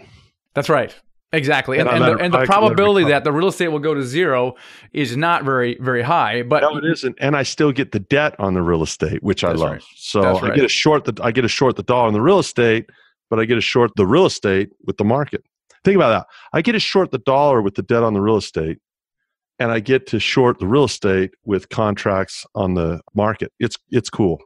[0.54, 0.96] That's right.
[1.34, 4.04] Exactly, and, and, and the, and the probability that the real estate will go to
[4.04, 4.56] zero
[4.92, 6.44] is not very very high.
[6.44, 9.46] But no, it isn't, and I still get the debt on the real estate, which
[9.46, 9.72] I love.
[9.72, 9.84] Right.
[9.96, 10.52] So right.
[10.52, 12.90] I get a short the I get a short the dollar on the real estate,
[13.30, 15.46] but I get a short the real estate with the market.
[15.86, 16.28] Think about that.
[16.52, 18.80] I get a short the dollar with the debt on the real estate,
[19.58, 23.54] and I get to short the real estate with contracts on the market.
[23.58, 24.42] It's it's cool.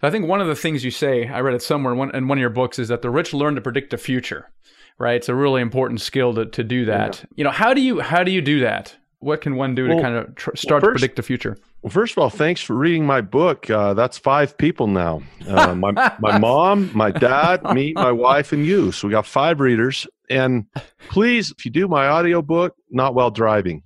[0.00, 2.28] I think one of the things you say, I read it somewhere in one, in
[2.28, 4.50] one of your books, is that the rich learn to predict the future
[4.98, 5.16] right?
[5.16, 7.20] It's a really important skill to, to do that.
[7.20, 7.26] Yeah.
[7.36, 8.96] You know, how do you how do you do that?
[9.18, 11.22] What can one do well, to kind of tr- start well, first, to predict the
[11.22, 11.56] future?
[11.82, 13.68] Well, first of all, thanks for reading my book.
[13.70, 15.22] Uh, that's five people now.
[15.48, 18.92] Uh, my my mom, my dad, me, my wife, and you.
[18.92, 20.06] So we got five readers.
[20.28, 20.66] And
[21.08, 23.82] please, if you do my audio book, not while driving.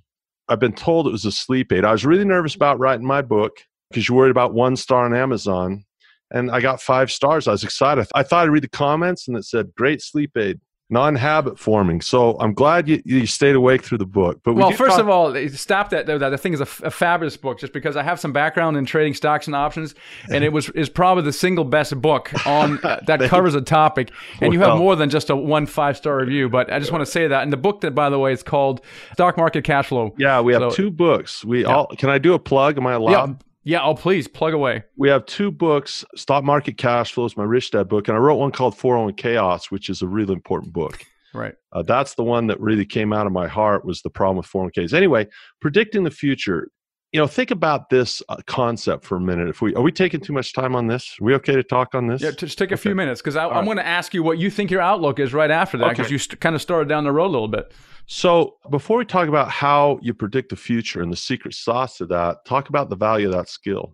[0.49, 1.85] I've been told it was a sleep aid.
[1.85, 5.15] I was really nervous about writing my book because you're worried about one star on
[5.15, 5.85] Amazon.
[6.29, 7.47] And I got five stars.
[7.47, 8.07] I was excited.
[8.15, 10.59] I thought I'd read the comments and it said, great sleep aid
[10.91, 12.01] non-habit forming.
[12.01, 14.41] So I'm glad you, you stayed awake through the book.
[14.43, 16.05] But we well, first talk- of all, stop that.
[16.05, 17.59] That the thing is a, a, fabulous book.
[17.59, 19.95] Just because I have some background in trading stocks and options,
[20.29, 24.11] and it was is probably the single best book on uh, that covers a topic.
[24.41, 26.49] And you have more than just a one five star review.
[26.49, 27.43] But I just want to say that.
[27.43, 28.81] And the book that, by the way, is called
[29.13, 30.13] Stock Market Cash Flow.
[30.17, 31.45] Yeah, we have so, two books.
[31.45, 31.73] We yeah.
[31.73, 32.77] all can I do a plug?
[32.77, 33.29] Am I allowed?
[33.29, 33.47] Yeah.
[33.63, 34.83] Yeah, oh please plug away.
[34.97, 36.03] We have two books.
[36.15, 39.69] Stock Market Cash Flows, my Rich Dad book, and I wrote one called 401 Chaos,
[39.69, 41.03] which is a really important book.
[41.33, 41.53] Right.
[41.71, 44.47] Uh, that's the one that really came out of my heart was the problem with
[44.47, 44.93] 401ks.
[44.93, 45.27] Anyway,
[45.61, 46.69] predicting the future.
[47.11, 49.49] You know, think about this uh, concept for a minute.
[49.49, 51.17] If we are we taking too much time on this?
[51.19, 52.21] Are we okay to talk on this?
[52.21, 52.81] Yeah, just take a okay.
[52.81, 55.51] few minutes because I'm going to ask you what you think your outlook is right
[55.51, 56.13] after that because okay.
[56.13, 57.73] you st- kind of started down the road a little bit.
[58.05, 62.05] So before we talk about how you predict the future and the secret sauce to
[62.07, 63.93] that, talk about the value of that skill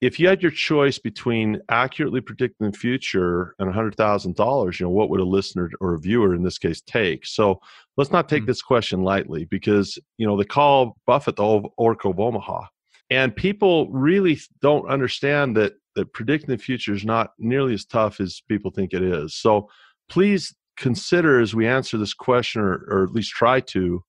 [0.00, 5.10] if you had your choice between accurately predicting the future and $100,000, you know, what
[5.10, 7.26] would a listener or a viewer in this case take?
[7.26, 7.60] So
[7.96, 8.46] let's not take mm-hmm.
[8.46, 11.42] this question lightly because, you know, they call Buffett the
[11.76, 12.66] Oracle of Omaha.
[13.10, 18.20] And people really don't understand that, that predicting the future is not nearly as tough
[18.20, 19.34] as people think it is.
[19.34, 19.68] So
[20.08, 24.02] please consider as we answer this question, or, or at least try to, you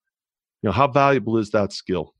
[0.61, 2.13] know, how valuable is that skill?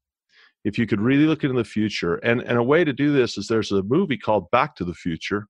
[0.66, 3.38] If you could really look into the future and and a way to do this
[3.38, 5.48] is there's a movie called back to the future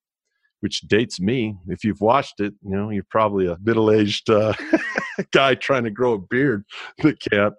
[0.61, 1.55] which dates me.
[1.67, 4.53] If you've watched it you know you're probably a middle-aged uh,
[5.31, 6.63] guy trying to grow a beard
[6.99, 7.53] that can't.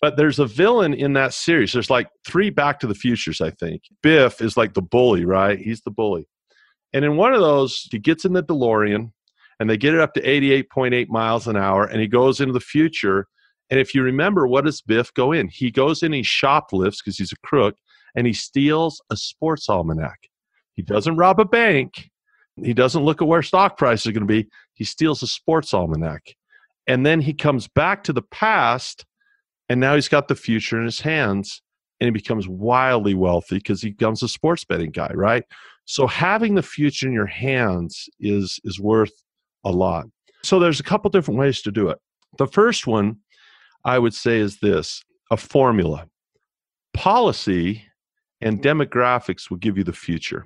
[0.00, 1.72] But there's a villain in that series.
[1.72, 3.82] There's like three back to the futures i think.
[4.02, 5.58] Biff is like the bully right?
[5.58, 6.28] He's the bully.
[6.92, 9.12] And in one of those he gets in the delorean
[9.58, 12.60] and they get it up to 88.8 miles an hour and he goes into the
[12.60, 13.26] future
[13.70, 15.48] and if you remember, what does Biff go in?
[15.48, 17.76] He goes in, he shoplifts because he's a crook,
[18.14, 20.18] and he steals a sports almanac.
[20.74, 22.10] He doesn't rob a bank.
[22.62, 24.48] He doesn't look at where stock prices are going to be.
[24.74, 26.34] He steals a sports almanac.
[26.86, 29.04] And then he comes back to the past,
[29.68, 31.60] and now he's got the future in his hands,
[32.00, 35.42] and he becomes wildly wealthy because he becomes a sports betting guy, right?
[35.86, 39.12] So having the future in your hands is is worth
[39.64, 40.06] a lot.
[40.42, 41.98] So there's a couple different ways to do it.
[42.38, 43.16] The first one
[43.86, 46.06] I would say is this a formula.
[46.92, 47.82] Policy
[48.40, 48.80] and mm-hmm.
[48.82, 50.44] demographics will give you the future.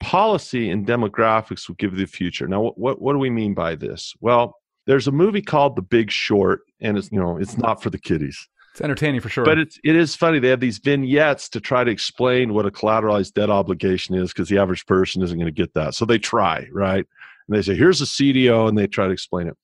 [0.00, 2.46] policy and demographics will give you the future.
[2.46, 4.14] Now, what, what, what do we mean by this?
[4.20, 7.88] Well, there's a movie called The Big Short, and it's you know it's not for
[7.88, 8.46] the kiddies.
[8.72, 9.44] It's entertaining for sure.
[9.44, 10.38] But it's it is funny.
[10.38, 14.48] They have these vignettes to try to explain what a collateralized debt obligation is because
[14.50, 15.94] the average person isn't going to get that.
[15.94, 17.06] So they try, right?
[17.48, 19.56] And they say, here's a CDO, and they try to explain it.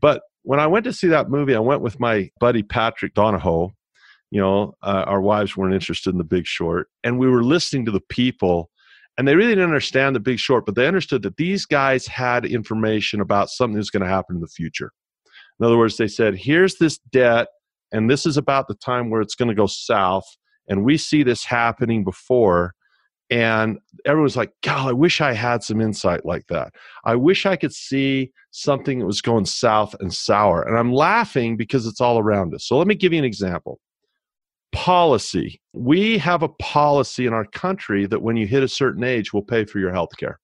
[0.00, 3.72] But when I went to see that movie, I went with my buddy Patrick Donohoe.
[4.30, 6.88] You know, uh, our wives weren't interested in the big short.
[7.02, 8.70] And we were listening to the people,
[9.16, 12.44] and they really didn't understand the big short, but they understood that these guys had
[12.44, 14.92] information about something that's going to happen in the future.
[15.58, 17.48] In other words, they said, here's this debt
[17.92, 20.26] and this is about the time where it's going to go south
[20.68, 22.74] and we see this happening before
[23.30, 26.72] and everyone's like god i wish i had some insight like that.
[27.04, 30.62] I wish i could see something that was going south and sour.
[30.62, 32.64] And i'm laughing because it's all around us.
[32.66, 33.80] So let me give you an example.
[34.72, 35.60] Policy.
[35.72, 39.42] We have a policy in our country that when you hit a certain age we'll
[39.42, 40.38] pay for your health care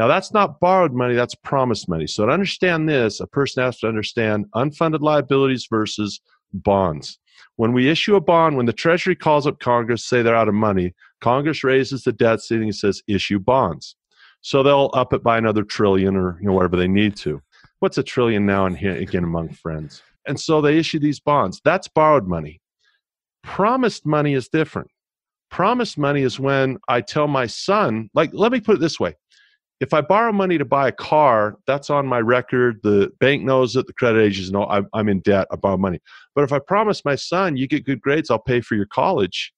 [0.00, 2.06] now that's not borrowed money that's promised money.
[2.06, 6.20] So to understand this a person has to understand unfunded liabilities versus
[6.54, 7.18] bonds.
[7.56, 10.54] When we issue a bond, when the Treasury calls up Congress, say they're out of
[10.54, 13.96] money, Congress raises the debt ceiling and says issue bonds.
[14.42, 17.40] So they'll up it by another trillion or you know whatever they need to.
[17.80, 20.02] What's a trillion now and here again among friends?
[20.26, 21.60] And so they issue these bonds.
[21.64, 22.60] That's borrowed money.
[23.42, 24.90] Promised money is different.
[25.50, 29.16] Promised money is when I tell my son, like, let me put it this way
[29.80, 32.80] if I borrow money to buy a car, that's on my record.
[32.82, 33.86] The bank knows it.
[33.86, 35.48] The credit agents know I'm, I'm in debt.
[35.50, 36.00] I borrow money.
[36.34, 39.52] But if I promise my son, you get good grades, I'll pay for your college.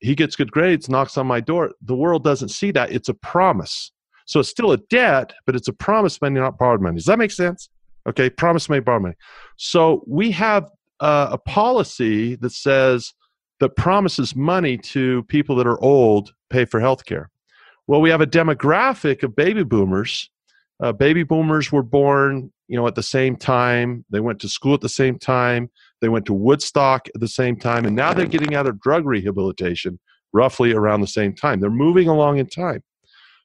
[0.00, 1.72] He gets good grades, knocks on my door.
[1.82, 2.90] The world doesn't see that.
[2.90, 3.92] It's a promise.
[4.26, 6.96] So it's still a debt, but it's a promise money, not borrowed money.
[6.96, 7.68] Does that make sense?
[8.08, 9.14] Okay, promise money, borrow money.
[9.56, 13.12] So we have uh, a policy that says
[13.58, 17.30] that promises money to people that are old pay for health care.
[17.86, 20.30] Well, we have a demographic of baby boomers.
[20.82, 24.04] Uh, baby boomers were born, you know, at the same time.
[24.10, 25.70] They went to school at the same time.
[26.00, 29.06] They went to Woodstock at the same time, and now they're getting out of drug
[29.06, 29.98] rehabilitation
[30.32, 31.60] roughly around the same time.
[31.60, 32.82] They're moving along in time.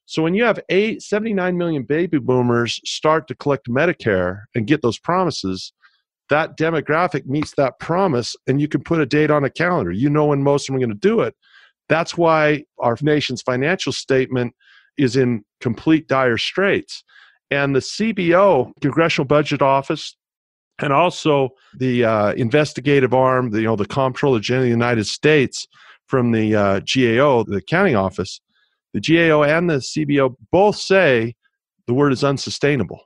[0.06, 4.82] So when you have eight, 79 million baby boomers start to collect Medicare and get
[4.82, 5.74] those promises,
[6.30, 9.92] that demographic meets that promise, and you can put a date on a calendar.
[9.92, 11.36] You know when most of them are going to do it.
[11.90, 14.56] That's why our nation's financial statement
[14.98, 17.04] is in complete dire straits.
[17.52, 20.16] And the CBO, Congressional Budget Office,
[20.80, 25.06] and also the uh, investigative arm, the, you know, the Comptroller General of the United
[25.06, 25.68] States
[26.08, 28.42] from the uh, GAO, the accounting office,
[28.94, 31.36] the GAO and the CBO both say
[31.88, 33.02] the word is unsustainable.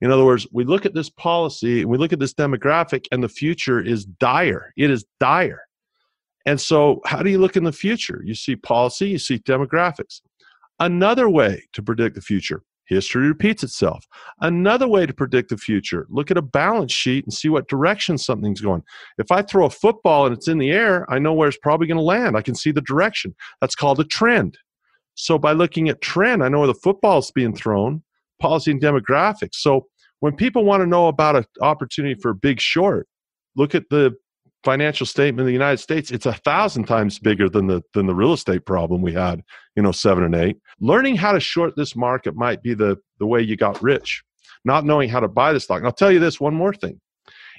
[0.00, 3.22] In other words, we look at this policy and we look at this demographic, and
[3.22, 4.72] the future is dire.
[4.76, 5.62] It is dire.
[6.46, 8.20] And so, how do you look in the future?
[8.22, 10.20] You see policy, you see demographics.
[10.78, 14.06] Another way to predict the future history repeats itself.
[14.40, 18.18] Another way to predict the future look at a balance sheet and see what direction
[18.18, 18.82] something's going.
[19.18, 21.86] If I throw a football and it's in the air, I know where it's probably
[21.86, 22.36] going to land.
[22.36, 23.34] I can see the direction.
[23.60, 24.58] That's called a trend.
[25.14, 28.02] So, by looking at trend, I know where the football is being thrown,
[28.40, 29.54] policy and demographics.
[29.54, 29.86] So,
[30.20, 33.06] when people want to know about an opportunity for a big short,
[33.56, 34.16] look at the
[34.64, 38.14] financial statement in the United States, it's a thousand times bigger than the than the
[38.14, 39.42] real estate problem we had,
[39.76, 40.56] you know, seven and eight.
[40.80, 44.22] Learning how to short this market might be the the way you got rich.
[44.64, 45.78] Not knowing how to buy the stock.
[45.78, 47.00] And I'll tell you this one more thing.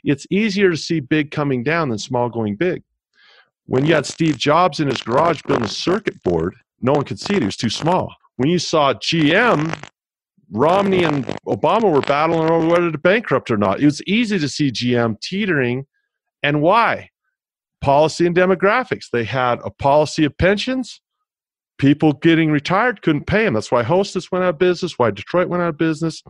[0.04, 2.84] It's easier to see big coming down than small going big.
[3.68, 7.20] When you had Steve Jobs in his garage building a circuit board, no one could
[7.20, 7.42] see it.
[7.44, 8.14] It was too small.
[8.38, 9.90] When you saw GM,
[10.52, 13.80] Romney and Obama were battling over whether to bankrupt or not.
[13.80, 15.86] It was easy to see GM teetering
[16.46, 17.10] and why?
[17.82, 19.10] Policy and demographics.
[19.12, 21.02] They had a policy of pensions.
[21.80, 23.56] People getting retired couldn't pay them.
[23.56, 26.22] That's why Hostess went out of business, why Detroit went out of business.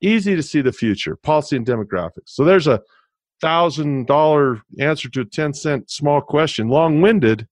[0.00, 2.30] Easy to see the future, policy and demographics.
[2.30, 2.80] So there's a
[3.42, 7.46] thousand dollar answer to a 10 cent small question, long winded,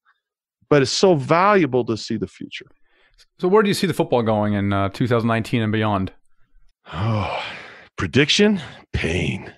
[0.71, 2.67] but it's so valuable to see the future.
[3.39, 6.13] So, where do you see the football going in uh, 2019 and beyond?
[6.93, 7.45] Oh,
[7.99, 8.63] prediction
[8.95, 9.53] pain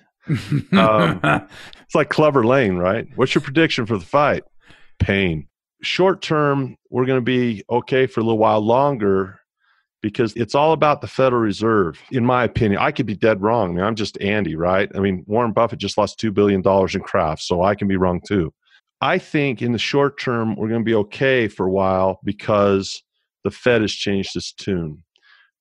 [0.73, 1.19] um,
[1.81, 3.07] it's like Clubber Lang, right?
[3.15, 4.43] What's your prediction for the fight?
[4.99, 5.47] Pain.
[5.81, 9.39] Short term, we're going to be okay for a little while longer
[10.01, 12.81] because it's all about the Federal Reserve, in my opinion.
[12.81, 13.71] I could be dead wrong.
[13.71, 14.89] I mean, I'm just Andy, right?
[14.95, 18.21] I mean, Warren Buffett just lost $2 billion in Kraft, so I can be wrong
[18.25, 18.53] too.
[19.01, 23.01] I think in the short term, we're going to be okay for a while because
[23.43, 25.03] the Fed has changed its tune.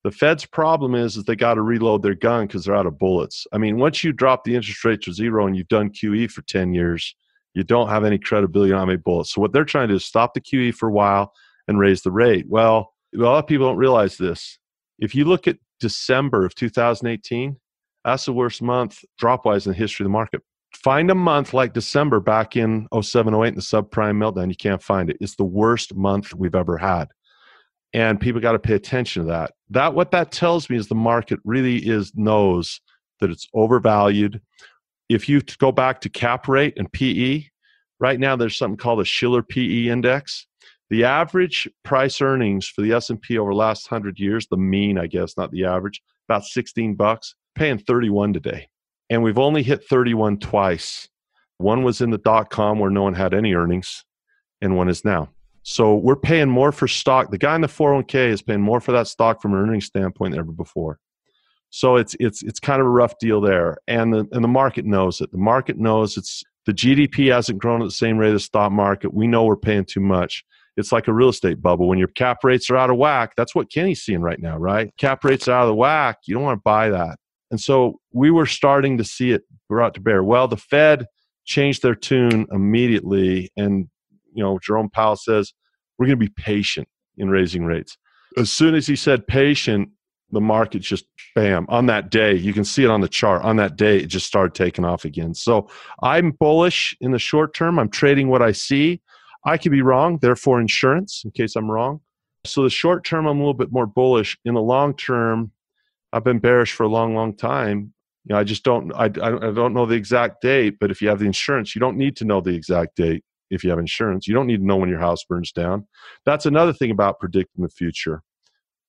[0.08, 2.98] The Fed's problem is is they got to reload their gun because they're out of
[2.98, 3.46] bullets.
[3.52, 6.40] I mean, once you drop the interest rate to zero and you've done QE for
[6.40, 7.14] 10 years,
[7.52, 9.34] you don't have any credibility on any bullets.
[9.34, 11.34] So what they're trying to do is stop the QE for a while
[11.68, 12.46] and raise the rate.
[12.48, 14.58] Well, A lot of people don't realize this.
[14.98, 17.58] If you look at December of 2018,
[18.02, 20.40] that's the worst month drop wise in the history of the market.
[20.74, 24.48] Find a month like December back in 07, 08 in the subprime meltdown.
[24.48, 25.18] You can't find it.
[25.20, 27.08] It's the worst month we've ever had.
[27.94, 29.52] And people got to pay attention to that.
[29.70, 32.80] That what that tells me is the market really is knows
[33.20, 34.40] that it's overvalued.
[35.08, 37.44] If you go back to cap rate and PE,
[37.98, 40.46] right now there's something called a Shiller PE index.
[40.90, 45.06] The average price earnings for the S&P over the last 100 years, the mean, I
[45.06, 48.68] guess, not the average, about 16 bucks, paying 31 today.
[49.10, 51.08] And we've only hit 31 twice.
[51.58, 54.04] One was in the dot com where no one had any earnings,
[54.60, 55.30] and one is now.
[55.70, 57.30] So we're paying more for stock.
[57.30, 60.32] The guy in the 401k is paying more for that stock from an earnings standpoint
[60.32, 60.98] than ever before.
[61.68, 64.86] So it's it's it's kind of a rough deal there, and the and the market
[64.86, 65.30] knows it.
[65.30, 68.72] The market knows it's the GDP hasn't grown at the same rate as the stock
[68.72, 69.12] market.
[69.12, 70.42] We know we're paying too much.
[70.78, 71.86] It's like a real estate bubble.
[71.86, 74.90] When your cap rates are out of whack, that's what Kenny's seeing right now, right?
[74.96, 76.20] Cap rates are out of the whack.
[76.24, 77.18] You don't want to buy that.
[77.50, 80.24] And so we were starting to see it brought to bear.
[80.24, 81.04] Well, the Fed
[81.44, 83.90] changed their tune immediately, and
[84.34, 85.52] you know Jerome Powell says
[85.98, 87.96] we're going to be patient in raising rates.
[88.36, 89.88] As soon as he said patient,
[90.30, 93.56] the market just bam on that day you can see it on the chart on
[93.56, 95.34] that day it just started taking off again.
[95.34, 95.68] So
[96.02, 99.00] i'm bullish in the short term i'm trading what i see.
[99.44, 102.00] I could be wrong therefore insurance in case i'm wrong.
[102.44, 104.36] So the short term i'm a little bit more bullish.
[104.44, 105.52] In the long term
[106.12, 107.92] i've been bearish for a long long time.
[108.24, 111.08] You know i just don't I, I don't know the exact date but if you
[111.08, 114.26] have the insurance you don't need to know the exact date if you have insurance
[114.26, 115.86] you don't need to know when your house burns down
[116.24, 118.22] that's another thing about predicting the future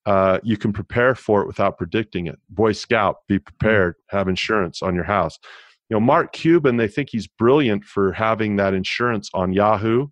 [0.06, 2.40] uh, you can prepare for it without predicting it.
[2.50, 3.44] Boy Scout, be mm-hmm.
[3.44, 5.38] prepared, have insurance on your house.
[5.90, 10.08] You know, Mark Cuban, they think he's brilliant for having that insurance on Yahoo.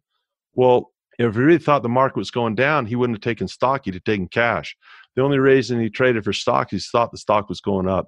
[0.54, 3.86] Well, if he really thought the market was going down, he wouldn't have taken stock,
[3.86, 4.76] he'd have taken cash.
[5.16, 8.08] The only reason he traded for stock is he thought the stock was going up.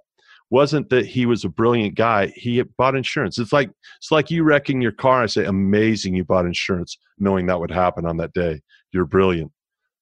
[0.52, 2.28] Wasn't that he was a brilliant guy.
[2.36, 3.38] He bought insurance.
[3.38, 5.22] It's like it's like you wrecking your car.
[5.24, 8.62] I say, amazing you bought insurance knowing that would happen on that day.
[8.92, 9.52] You're brilliant.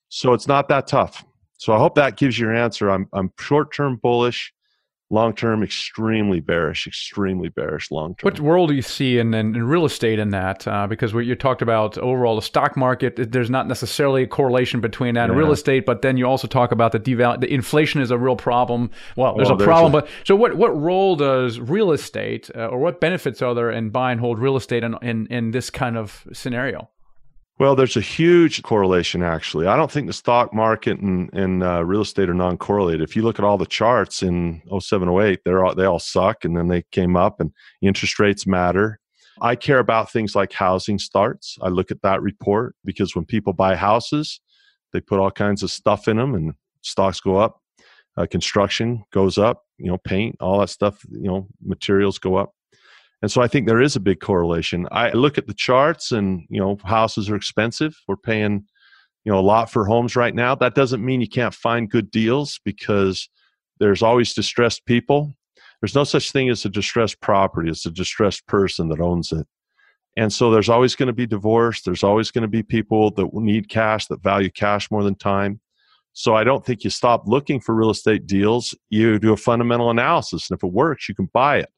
[0.10, 1.26] So it's not that tough.
[1.58, 2.90] So I hope that gives you your answer.
[2.90, 4.54] I'm I'm short term bullish,
[5.10, 8.26] long term extremely bearish, extremely bearish long term.
[8.30, 10.68] What role do you see in, in, in real estate in that?
[10.68, 14.82] Uh, because what you talked about overall the stock market, there's not necessarily a correlation
[14.82, 15.30] between that yeah.
[15.30, 18.18] and real estate, but then you also talk about the deval the inflation is a
[18.18, 18.90] real problem.
[19.16, 22.68] Well, there's well, a problem, a- but so what what role does real estate uh,
[22.68, 25.70] or what benefits are there in buy and hold real estate in in, in this
[25.70, 26.90] kind of scenario?
[27.60, 29.66] Well, there's a huge correlation, actually.
[29.66, 33.02] I don't think the stock market and, and uh, real estate are non correlated.
[33.02, 36.46] If you look at all the charts in 07, 08, they're all, they all suck,
[36.46, 37.52] and then they came up, and
[37.82, 39.00] interest rates matter.
[39.42, 41.58] I care about things like housing starts.
[41.62, 44.40] I look at that report because when people buy houses,
[44.94, 47.60] they put all kinds of stuff in them, and stocks go up.
[48.16, 52.54] Uh, construction goes up, you know, paint, all that stuff, you know, materials go up.
[53.22, 54.88] And so I think there is a big correlation.
[54.92, 57.96] I look at the charts and, you know, houses are expensive.
[58.08, 58.66] We're paying,
[59.24, 60.54] you know, a lot for homes right now.
[60.54, 63.28] That doesn't mean you can't find good deals because
[63.80, 65.34] there's always distressed people.
[65.82, 67.70] There's no such thing as a distressed property.
[67.70, 69.48] It's a distressed person that owns it.
[70.16, 71.82] And so there's always going to be divorce.
[71.82, 75.60] There's always going to be people that need cash, that value cash more than time.
[76.14, 78.74] So I don't think you stop looking for real estate deals.
[78.90, 80.50] You do a fundamental analysis.
[80.50, 81.70] And if it works, you can buy it.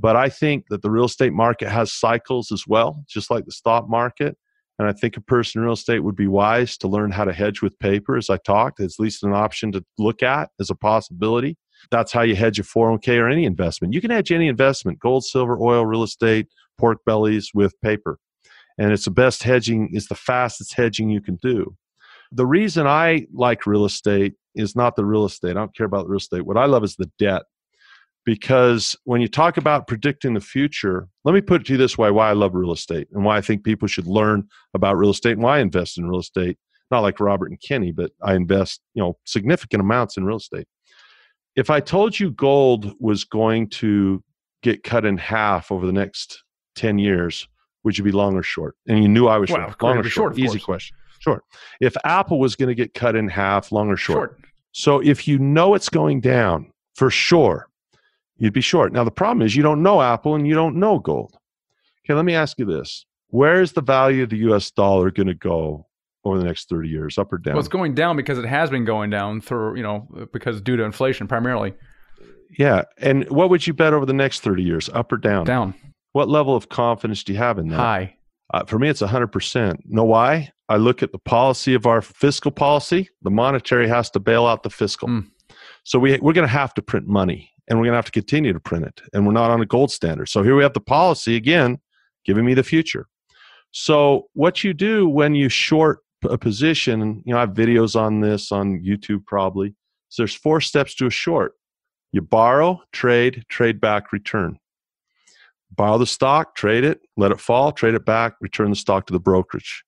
[0.00, 3.52] But I think that the real estate market has cycles as well, just like the
[3.52, 4.36] stock market.
[4.78, 7.32] And I think a person in real estate would be wise to learn how to
[7.32, 8.78] hedge with paper, as I talked.
[8.78, 11.56] It's at least an option to look at as a possibility.
[11.90, 13.92] That's how you hedge a 401k or any investment.
[13.92, 16.46] You can hedge any investment gold, silver, oil, real estate,
[16.76, 18.18] pork bellies with paper.
[18.78, 21.76] And it's the best hedging, is the fastest hedging you can do.
[22.30, 25.52] The reason I like real estate is not the real estate.
[25.52, 26.46] I don't care about real estate.
[26.46, 27.42] What I love is the debt
[28.28, 31.96] because when you talk about predicting the future, let me put it to you this
[31.96, 35.08] way why I love real estate and why I think people should learn about real
[35.08, 36.58] estate and why I invest in real estate.
[36.90, 40.66] Not like Robert and Kenny, but I invest, you know, significant amounts in real estate.
[41.56, 44.22] If I told you gold was going to
[44.62, 46.44] get cut in half over the next
[46.76, 47.48] 10 years,
[47.82, 48.76] would you be long or short?
[48.86, 49.82] And you knew I was well, short.
[49.82, 50.34] Long or short?
[50.34, 50.94] short Easy question.
[51.20, 51.42] Short.
[51.80, 54.32] If Apple was going to get cut in half, long or short?
[54.32, 54.40] short?
[54.72, 57.67] So if you know it's going down for sure,
[58.38, 58.92] you'd be short.
[58.92, 61.36] Now, the problem is you don't know Apple and you don't know gold.
[62.04, 63.04] Okay, let me ask you this.
[63.28, 65.86] Where is the value of the US dollar going to go
[66.24, 67.54] over the next 30 years, up or down?
[67.54, 70.76] Well, it's going down because it has been going down through, you know, because due
[70.76, 71.74] to inflation primarily.
[72.58, 72.84] Yeah.
[72.98, 75.44] And what would you bet over the next 30 years, up or down?
[75.44, 75.74] Down.
[76.12, 77.76] What level of confidence do you have in that?
[77.76, 78.14] High.
[78.54, 79.80] Uh, for me, it's 100%.
[79.84, 80.50] Know why?
[80.70, 83.10] I look at the policy of our fiscal policy.
[83.22, 85.08] The monetary has to bail out the fiscal.
[85.08, 85.26] Mm.
[85.84, 88.10] So we, we're going to have to print money and we're going to have to
[88.12, 89.00] continue to print it.
[89.12, 90.28] And we're not on a gold standard.
[90.28, 91.78] So here we have the policy again,
[92.24, 93.06] giving me the future.
[93.70, 98.20] So what you do when you short a position, you know, I have videos on
[98.20, 99.74] this on YouTube probably.
[100.08, 101.52] So there's four steps to a short.
[102.12, 104.58] You borrow, trade, trade back, return.
[105.70, 109.12] Borrow the stock, trade it, let it fall, trade it back, return the stock to
[109.12, 109.84] the brokerage.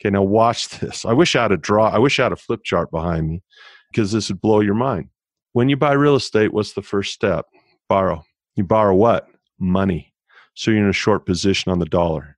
[0.00, 1.04] Okay, now watch this.
[1.04, 1.88] I wish I had a draw.
[1.88, 3.42] I wish I had a flip chart behind me
[3.90, 5.08] because this would blow your mind.
[5.54, 7.46] When you buy real estate, what's the first step?
[7.88, 8.24] Borrow.
[8.56, 9.28] You borrow what?
[9.56, 10.12] Money.
[10.54, 12.36] So you're in a short position on the dollar.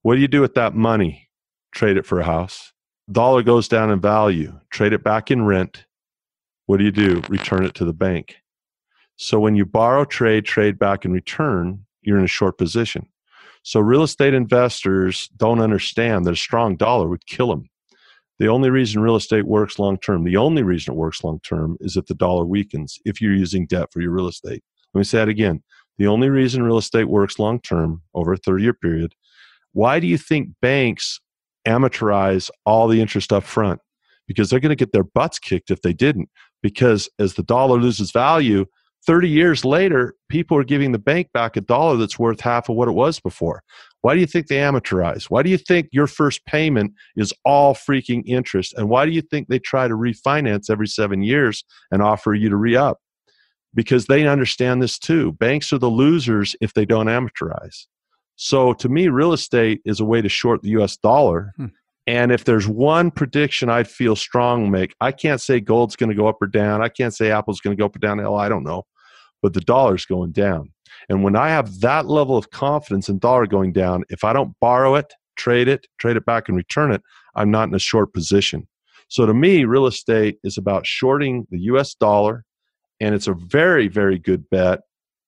[0.00, 1.28] What do you do with that money?
[1.72, 2.72] Trade it for a house.
[3.12, 4.58] Dollar goes down in value.
[4.70, 5.84] Trade it back in rent.
[6.64, 7.22] What do you do?
[7.28, 8.36] Return it to the bank.
[9.16, 13.06] So when you borrow, trade, trade back, and return, you're in a short position.
[13.62, 17.68] So real estate investors don't understand that a strong dollar would kill them.
[18.38, 21.76] The only reason real estate works long term, the only reason it works long term
[21.80, 24.62] is if the dollar weakens, if you're using debt for your real estate.
[24.92, 25.62] Let me say that again.
[25.98, 29.14] The only reason real estate works long term over a 30 year period,
[29.72, 31.20] why do you think banks
[31.66, 33.80] amateurize all the interest up front?
[34.26, 36.28] Because they're going to get their butts kicked if they didn't.
[36.62, 38.66] Because as the dollar loses value,
[39.06, 42.76] 30 years later, people are giving the bank back a dollar that's worth half of
[42.76, 43.62] what it was before.
[44.00, 45.24] Why do you think they amateurize?
[45.24, 48.74] Why do you think your first payment is all freaking interest?
[48.76, 52.48] And why do you think they try to refinance every seven years and offer you
[52.48, 52.98] to re up?
[53.74, 55.32] Because they understand this too.
[55.32, 57.86] Banks are the losers if they don't amateurize.
[58.36, 61.52] So to me, real estate is a way to short the US dollar.
[61.56, 61.66] Hmm.
[62.06, 66.16] And if there's one prediction I'd feel strong make, I can't say gold's going to
[66.16, 66.82] go up or down.
[66.82, 68.18] I can't say Apple's going to go up or down.
[68.18, 68.84] Hell, I don't know
[69.44, 70.72] but the dollar's going down.
[71.10, 74.58] And when I have that level of confidence in dollar going down, if I don't
[74.58, 77.02] borrow it, trade it, trade it back and return it,
[77.34, 78.66] I'm not in a short position.
[79.08, 82.46] So to me, real estate is about shorting the US dollar,
[83.00, 84.80] and it's a very, very good bet.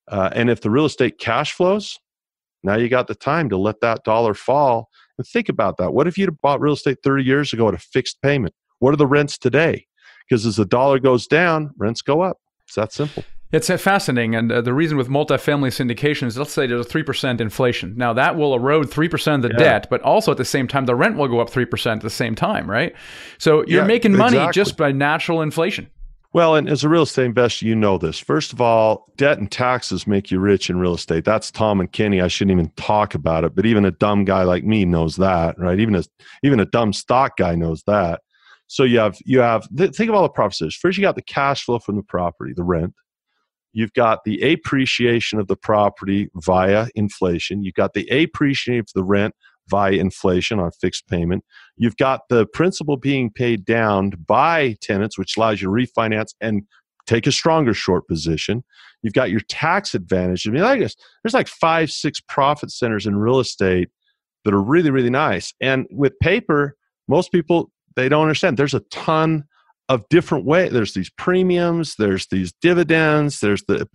[0.08, 1.98] Uh, and if the real estate cash flows,
[2.62, 4.88] now you got the time to let that dollar fall.
[5.18, 5.92] And think about that.
[5.92, 8.54] What if you'd bought real estate 30 years ago at a fixed payment?
[8.78, 9.86] What are the rents today?
[10.26, 12.38] Because as the dollar goes down, rents go up.
[12.64, 13.22] It's that simple.
[13.53, 14.34] It's fascinating.
[14.34, 17.94] And uh, the reason with multifamily syndication is let's say there's a 3% inflation.
[17.97, 19.57] Now, that will erode 3% of the yeah.
[19.57, 22.11] debt, but also at the same time, the rent will go up 3% at the
[22.11, 22.94] same time, right?
[23.38, 24.53] So you're yeah, making money exactly.
[24.53, 25.88] just by natural inflation.
[26.32, 28.18] Well, and as a real estate investor, you know this.
[28.18, 31.24] First of all, debt and taxes make you rich in real estate.
[31.24, 32.20] That's Tom and Kenny.
[32.20, 35.59] I shouldn't even talk about it, but even a dumb guy like me knows that,
[35.59, 35.80] right?
[35.80, 36.03] Even a
[36.42, 38.20] even a dumb stock guy knows that.
[38.66, 40.76] So you have you have think of all the profits.
[40.76, 42.92] First, you got the cash flow from the property, the rent.
[43.77, 47.62] You've got the appreciation of the property via inflation.
[47.62, 49.35] You've got the appreciation of the rent
[49.68, 51.45] via inflation on fixed payment.
[51.77, 56.62] You've got the principal being paid down by tenants, which allows you to refinance and
[57.07, 58.64] take a stronger short position.
[59.03, 60.49] You've got your tax advantage.
[60.49, 63.91] I mean, I guess there's like five, six profit centers in real estate
[64.47, 65.53] that are really, really nice.
[65.61, 68.57] And with paper, most people they don't understand.
[68.57, 69.45] There's a ton
[69.89, 70.72] of different ways.
[70.72, 73.89] There's these premiums, there's these dividends, there's the,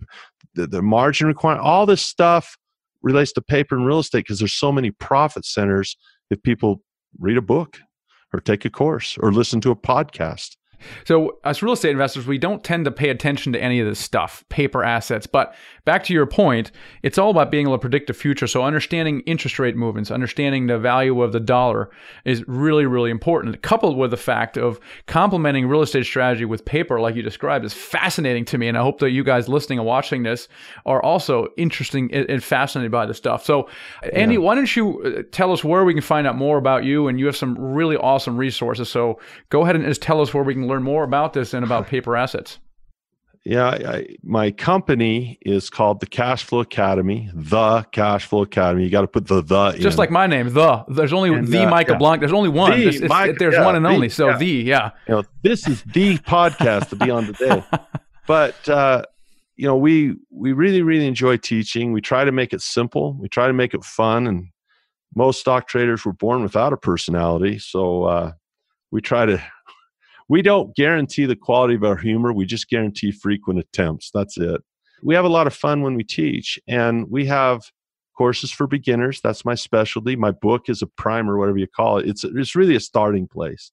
[0.54, 1.66] the, the margin requirement.
[1.66, 2.56] All this stuff
[3.02, 5.96] relates to paper and real estate because there's so many profit centers
[6.30, 6.82] if people
[7.18, 7.78] read a book
[8.32, 10.56] or take a course or listen to a podcast.
[11.04, 13.98] So, as real estate investors, we don't tend to pay attention to any of this
[13.98, 15.26] stuff, paper assets.
[15.26, 15.54] But
[15.84, 16.70] back to your point,
[17.02, 18.46] it's all about being able to predict the future.
[18.46, 21.90] So, understanding interest rate movements, understanding the value of the dollar
[22.24, 23.60] is really, really important.
[23.62, 27.74] Coupled with the fact of complementing real estate strategy with paper, like you described, is
[27.74, 28.68] fascinating to me.
[28.68, 30.48] And I hope that you guys listening and watching this
[30.86, 33.44] are also interesting and fascinated by the stuff.
[33.44, 33.68] So,
[34.12, 34.40] Andy, yeah.
[34.40, 37.08] why don't you uh, tell us where we can find out more about you?
[37.08, 38.88] And you have some really awesome resources.
[38.88, 39.18] So,
[39.50, 41.86] go ahead and just tell us where we can learn more about this and about
[41.86, 42.58] paper assets.
[43.44, 47.28] Yeah, I, my company is called the Cash Flow Academy.
[47.34, 48.84] The Cash Flow Academy.
[48.84, 49.72] You got to put the the.
[49.72, 50.84] Just like my name, the.
[50.86, 51.98] There's only and, the uh, Michael yeah.
[51.98, 52.20] Blank.
[52.20, 52.70] There's only one.
[52.70, 54.08] The, it's, it's, there's yeah, one and the, only.
[54.08, 54.38] So yeah.
[54.38, 54.90] the yeah.
[55.08, 57.64] You know, this is the podcast to be on today.
[58.28, 59.02] but uh,
[59.56, 61.92] you know, we we really really enjoy teaching.
[61.92, 63.14] We try to make it simple.
[63.14, 64.28] We try to make it fun.
[64.28, 64.50] And
[65.16, 68.32] most stock traders were born without a personality, so uh,
[68.92, 69.42] we try to
[70.32, 72.32] we don't guarantee the quality of our humor.
[72.32, 74.10] We just guarantee frequent attempts.
[74.14, 74.62] That's it.
[75.02, 77.60] We have a lot of fun when we teach, and we have
[78.16, 79.20] courses for beginners.
[79.22, 80.16] That's my specialty.
[80.16, 82.08] My book is a primer, whatever you call it.
[82.08, 83.72] It's it's really a starting place.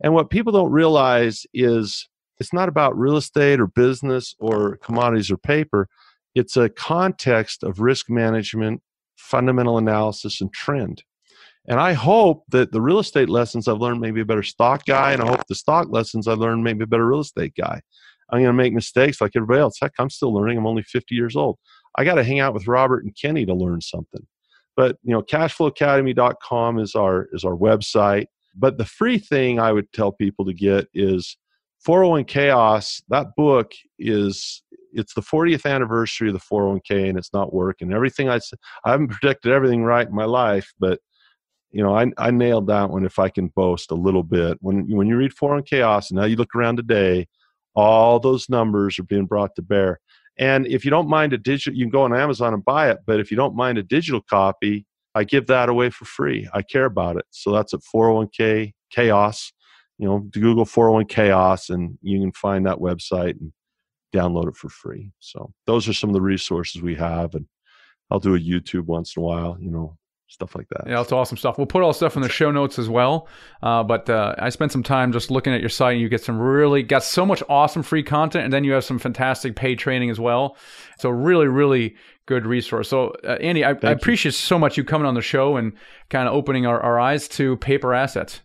[0.00, 5.28] And what people don't realize is it's not about real estate or business or commodities
[5.28, 5.88] or paper.
[6.36, 8.80] It's a context of risk management,
[9.16, 11.02] fundamental analysis, and trend.
[11.68, 15.12] And I hope that the real estate lessons I've learned maybe a better stock guy,
[15.12, 17.80] and I hope the stock lessons I learned maybe a better real estate guy.
[18.30, 19.78] I'm going to make mistakes like everybody else.
[19.80, 20.58] Heck, I'm still learning.
[20.58, 21.58] I'm only 50 years old.
[21.96, 24.26] I got to hang out with Robert and Kenny to learn something.
[24.76, 28.26] But you know, cashflowacademy.com is our is our website.
[28.54, 31.36] But the free thing I would tell people to get is
[31.84, 33.02] 401 Chaos.
[33.08, 34.62] That book is
[34.92, 37.92] it's the 40th anniversary of the 401k and it's not working.
[37.92, 41.00] Everything I said I haven't predicted everything right in my life, but
[41.72, 44.58] you know, I, I nailed that one if I can boast a little bit.
[44.60, 47.26] When when you read 401 Chaos and now you look around today,
[47.74, 50.00] all those numbers are being brought to bear.
[50.38, 52.98] And if you don't mind a digital, you can go on Amazon and buy it.
[53.06, 56.48] But if you don't mind a digital copy, I give that away for free.
[56.52, 57.24] I care about it.
[57.30, 59.52] So that's at 401k chaos.
[59.98, 63.52] You know, Google 401 chaos and you can find that website and
[64.14, 65.12] download it for free.
[65.20, 67.34] So those are some of the resources we have.
[67.34, 67.46] And
[68.10, 69.96] I'll do a YouTube once in a while, you know,
[70.28, 70.84] stuff like that.
[70.86, 71.58] Yeah, that's awesome stuff.
[71.58, 73.28] We'll put all stuff in the show notes as well.
[73.62, 76.22] Uh, but uh, I spent some time just looking at your site, and you get
[76.22, 79.78] some really got so much awesome free content, and then you have some fantastic paid
[79.78, 80.56] training as well.
[80.98, 81.96] So really, really
[82.26, 82.88] good resource.
[82.88, 85.72] So uh, Andy, I, I appreciate so much you coming on the show and
[86.10, 88.40] kind of opening our, our eyes to paper assets.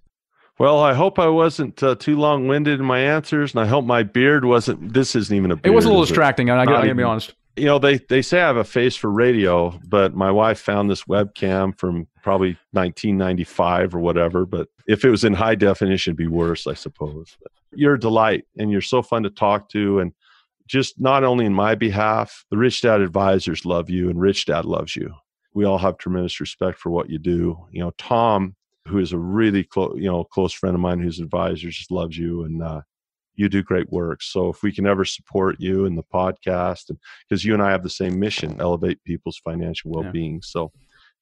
[0.60, 3.84] Well, I hope I wasn't uh, too long winded in my answers, and I hope
[3.84, 4.94] my beard wasn't.
[4.94, 5.74] This isn't even a beard.
[5.74, 6.52] It was a little distracting.
[6.52, 9.12] I, I gotta be honest you know they they say I have a face for
[9.12, 14.46] radio, but my wife found this webcam from probably 1995 or whatever.
[14.46, 17.36] But if it was in high definition, it'd be worse, I suppose.
[17.42, 20.14] But you're a delight, and you're so fun to talk to, and
[20.68, 24.66] just not only in my behalf, the Rich Dad advisors love you, and Rich Dad
[24.66, 25.14] loves you.
[25.54, 27.58] We all have tremendous respect for what you do.
[27.72, 28.56] You know, Tom,
[28.88, 32.18] who is a really close, you know, close friend of mine, who's advisor, just loves
[32.18, 32.82] you, and uh,
[33.36, 34.22] you do great work.
[34.22, 37.72] So if we can ever support you in the podcast, and because you and I
[37.72, 40.36] have the same mission, elevate people's financial well-being.
[40.36, 40.40] Yeah.
[40.44, 40.72] So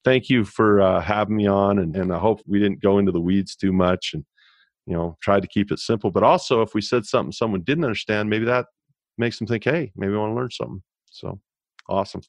[0.03, 3.11] thank you for uh, having me on, and, and I hope we didn't go into
[3.11, 4.25] the weeds too much, and
[4.85, 6.09] you know, tried to keep it simple.
[6.09, 8.65] But also, if we said something someone didn't understand, maybe that
[9.17, 10.81] makes them think, hey, maybe I want to learn something.
[11.05, 11.39] So
[11.87, 12.21] awesome.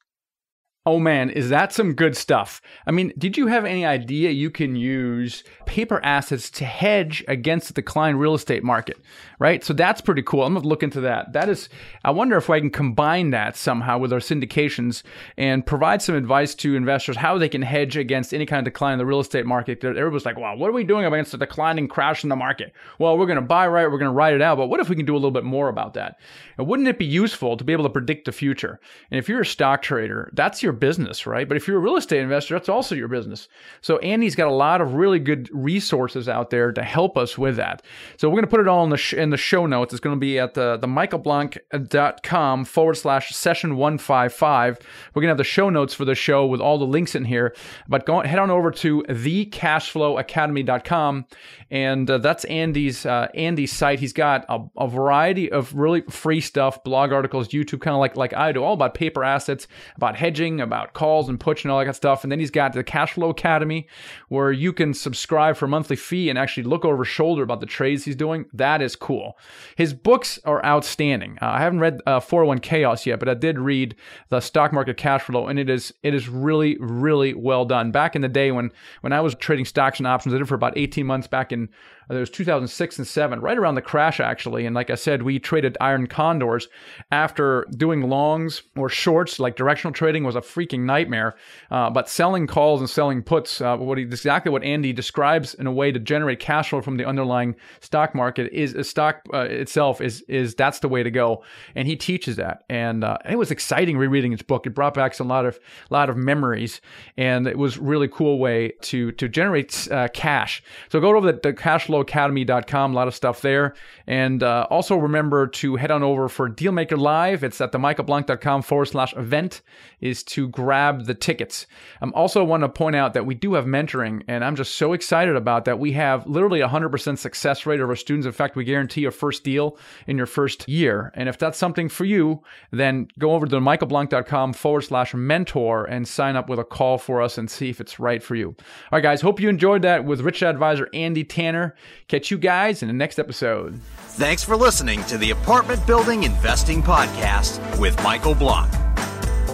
[0.86, 2.62] Oh man, is that some good stuff?
[2.86, 7.68] I mean, did you have any idea you can use paper assets to hedge against
[7.68, 8.96] the decline real estate market?
[9.38, 9.62] Right?
[9.62, 10.42] So that's pretty cool.
[10.42, 11.34] I'm going to look into that.
[11.34, 11.68] That is,
[12.02, 15.02] I wonder if I can combine that somehow with our syndications
[15.36, 18.94] and provide some advice to investors how they can hedge against any kind of decline
[18.94, 19.84] in the real estate market.
[19.84, 22.72] Everybody's like, wow, what are we doing against the declining crash in the market?
[22.98, 24.88] Well, we're going to buy right, we're going to ride it out, but what if
[24.88, 26.18] we can do a little bit more about that?
[26.56, 28.80] And wouldn't it be useful to be able to predict the future?
[29.10, 31.48] And if you're a stock trader, that's your your business, right?
[31.48, 33.48] But if you're a real estate investor, that's also your business.
[33.80, 37.56] So Andy's got a lot of really good resources out there to help us with
[37.56, 37.82] that.
[38.16, 39.92] So we're going to put it all in the sh- in the show notes.
[39.92, 44.78] It's going to be at the the michaelblank.com forward slash session one five five.
[45.12, 47.24] We're going to have the show notes for the show with all the links in
[47.24, 47.52] here.
[47.88, 51.24] But go head on over to thecashflowacademy.com,
[51.70, 54.00] and uh, that's Andy's uh, Andy's site.
[54.00, 58.16] He's got a, a variety of really free stuff, blog articles, YouTube, kind of like
[58.16, 61.84] like I do, all about paper assets, about hedging about calls and puts and all
[61.84, 62.24] that stuff.
[62.24, 63.86] And then he's got the Cash Flow Academy,
[64.28, 67.66] where you can subscribe for a monthly fee and actually look over shoulder about the
[67.66, 68.46] trades he's doing.
[68.52, 69.38] That is cool.
[69.76, 71.38] His books are outstanding.
[71.40, 73.94] Uh, I haven't read uh, 401 Chaos yet, but I did read
[74.28, 77.92] the Stock Market Cash Flow, and it is it is really really well done.
[77.92, 80.48] Back in the day when when I was trading stocks and options, I did it
[80.48, 81.68] for about 18 months back in and
[82.10, 84.66] it was 2006 and 7, right around the crash, actually.
[84.66, 86.68] And like I said, we traded iron condors
[87.12, 91.36] after doing longs or shorts, like directional trading was a freaking nightmare.
[91.70, 95.66] Uh, but selling calls and selling puts, uh, what he, exactly what Andy describes in
[95.66, 99.40] a way to generate cash flow from the underlying stock market is a stock uh,
[99.40, 101.44] itself is is that's the way to go.
[101.74, 102.64] And he teaches that.
[102.68, 104.66] And uh, it was exciting rereading his book.
[104.66, 105.58] It brought back a lot of
[105.90, 106.80] lot of memories,
[107.16, 110.62] and it was really cool way to to generate uh, cash.
[110.90, 112.92] So go over the, the cash flow academy.com.
[112.92, 113.74] A lot of stuff there.
[114.06, 117.44] And uh, also remember to head on over for Dealmaker Live.
[117.44, 119.62] It's at the michaelblank.com forward slash event
[120.00, 121.66] is to grab the tickets.
[122.00, 124.76] I um, also want to point out that we do have mentoring, and I'm just
[124.76, 125.78] so excited about that.
[125.78, 128.26] We have literally a 100% success rate of our students.
[128.26, 131.12] In fact, we guarantee a first deal in your first year.
[131.14, 136.08] And if that's something for you, then go over to michaelblank.com forward slash mentor and
[136.08, 138.48] sign up with a call for us and see if it's right for you.
[138.48, 138.56] All
[138.92, 141.74] right, guys, hope you enjoyed that with Rich Advisor Andy Tanner.
[142.08, 143.78] Catch you guys in the next episode.
[144.14, 148.72] Thanks for listening to the Apartment Building Investing Podcast with Michael Blank.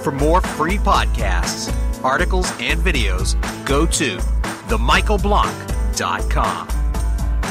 [0.02, 1.72] For more free podcasts,
[2.02, 3.34] articles, and videos,
[3.66, 4.16] go to
[4.68, 6.68] themichaelblank.com.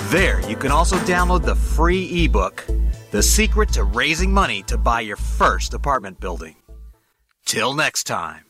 [0.09, 2.65] There, you can also download the free ebook,
[3.11, 6.55] The Secret to Raising Money to Buy Your First Apartment Building.
[7.45, 8.45] Till next time.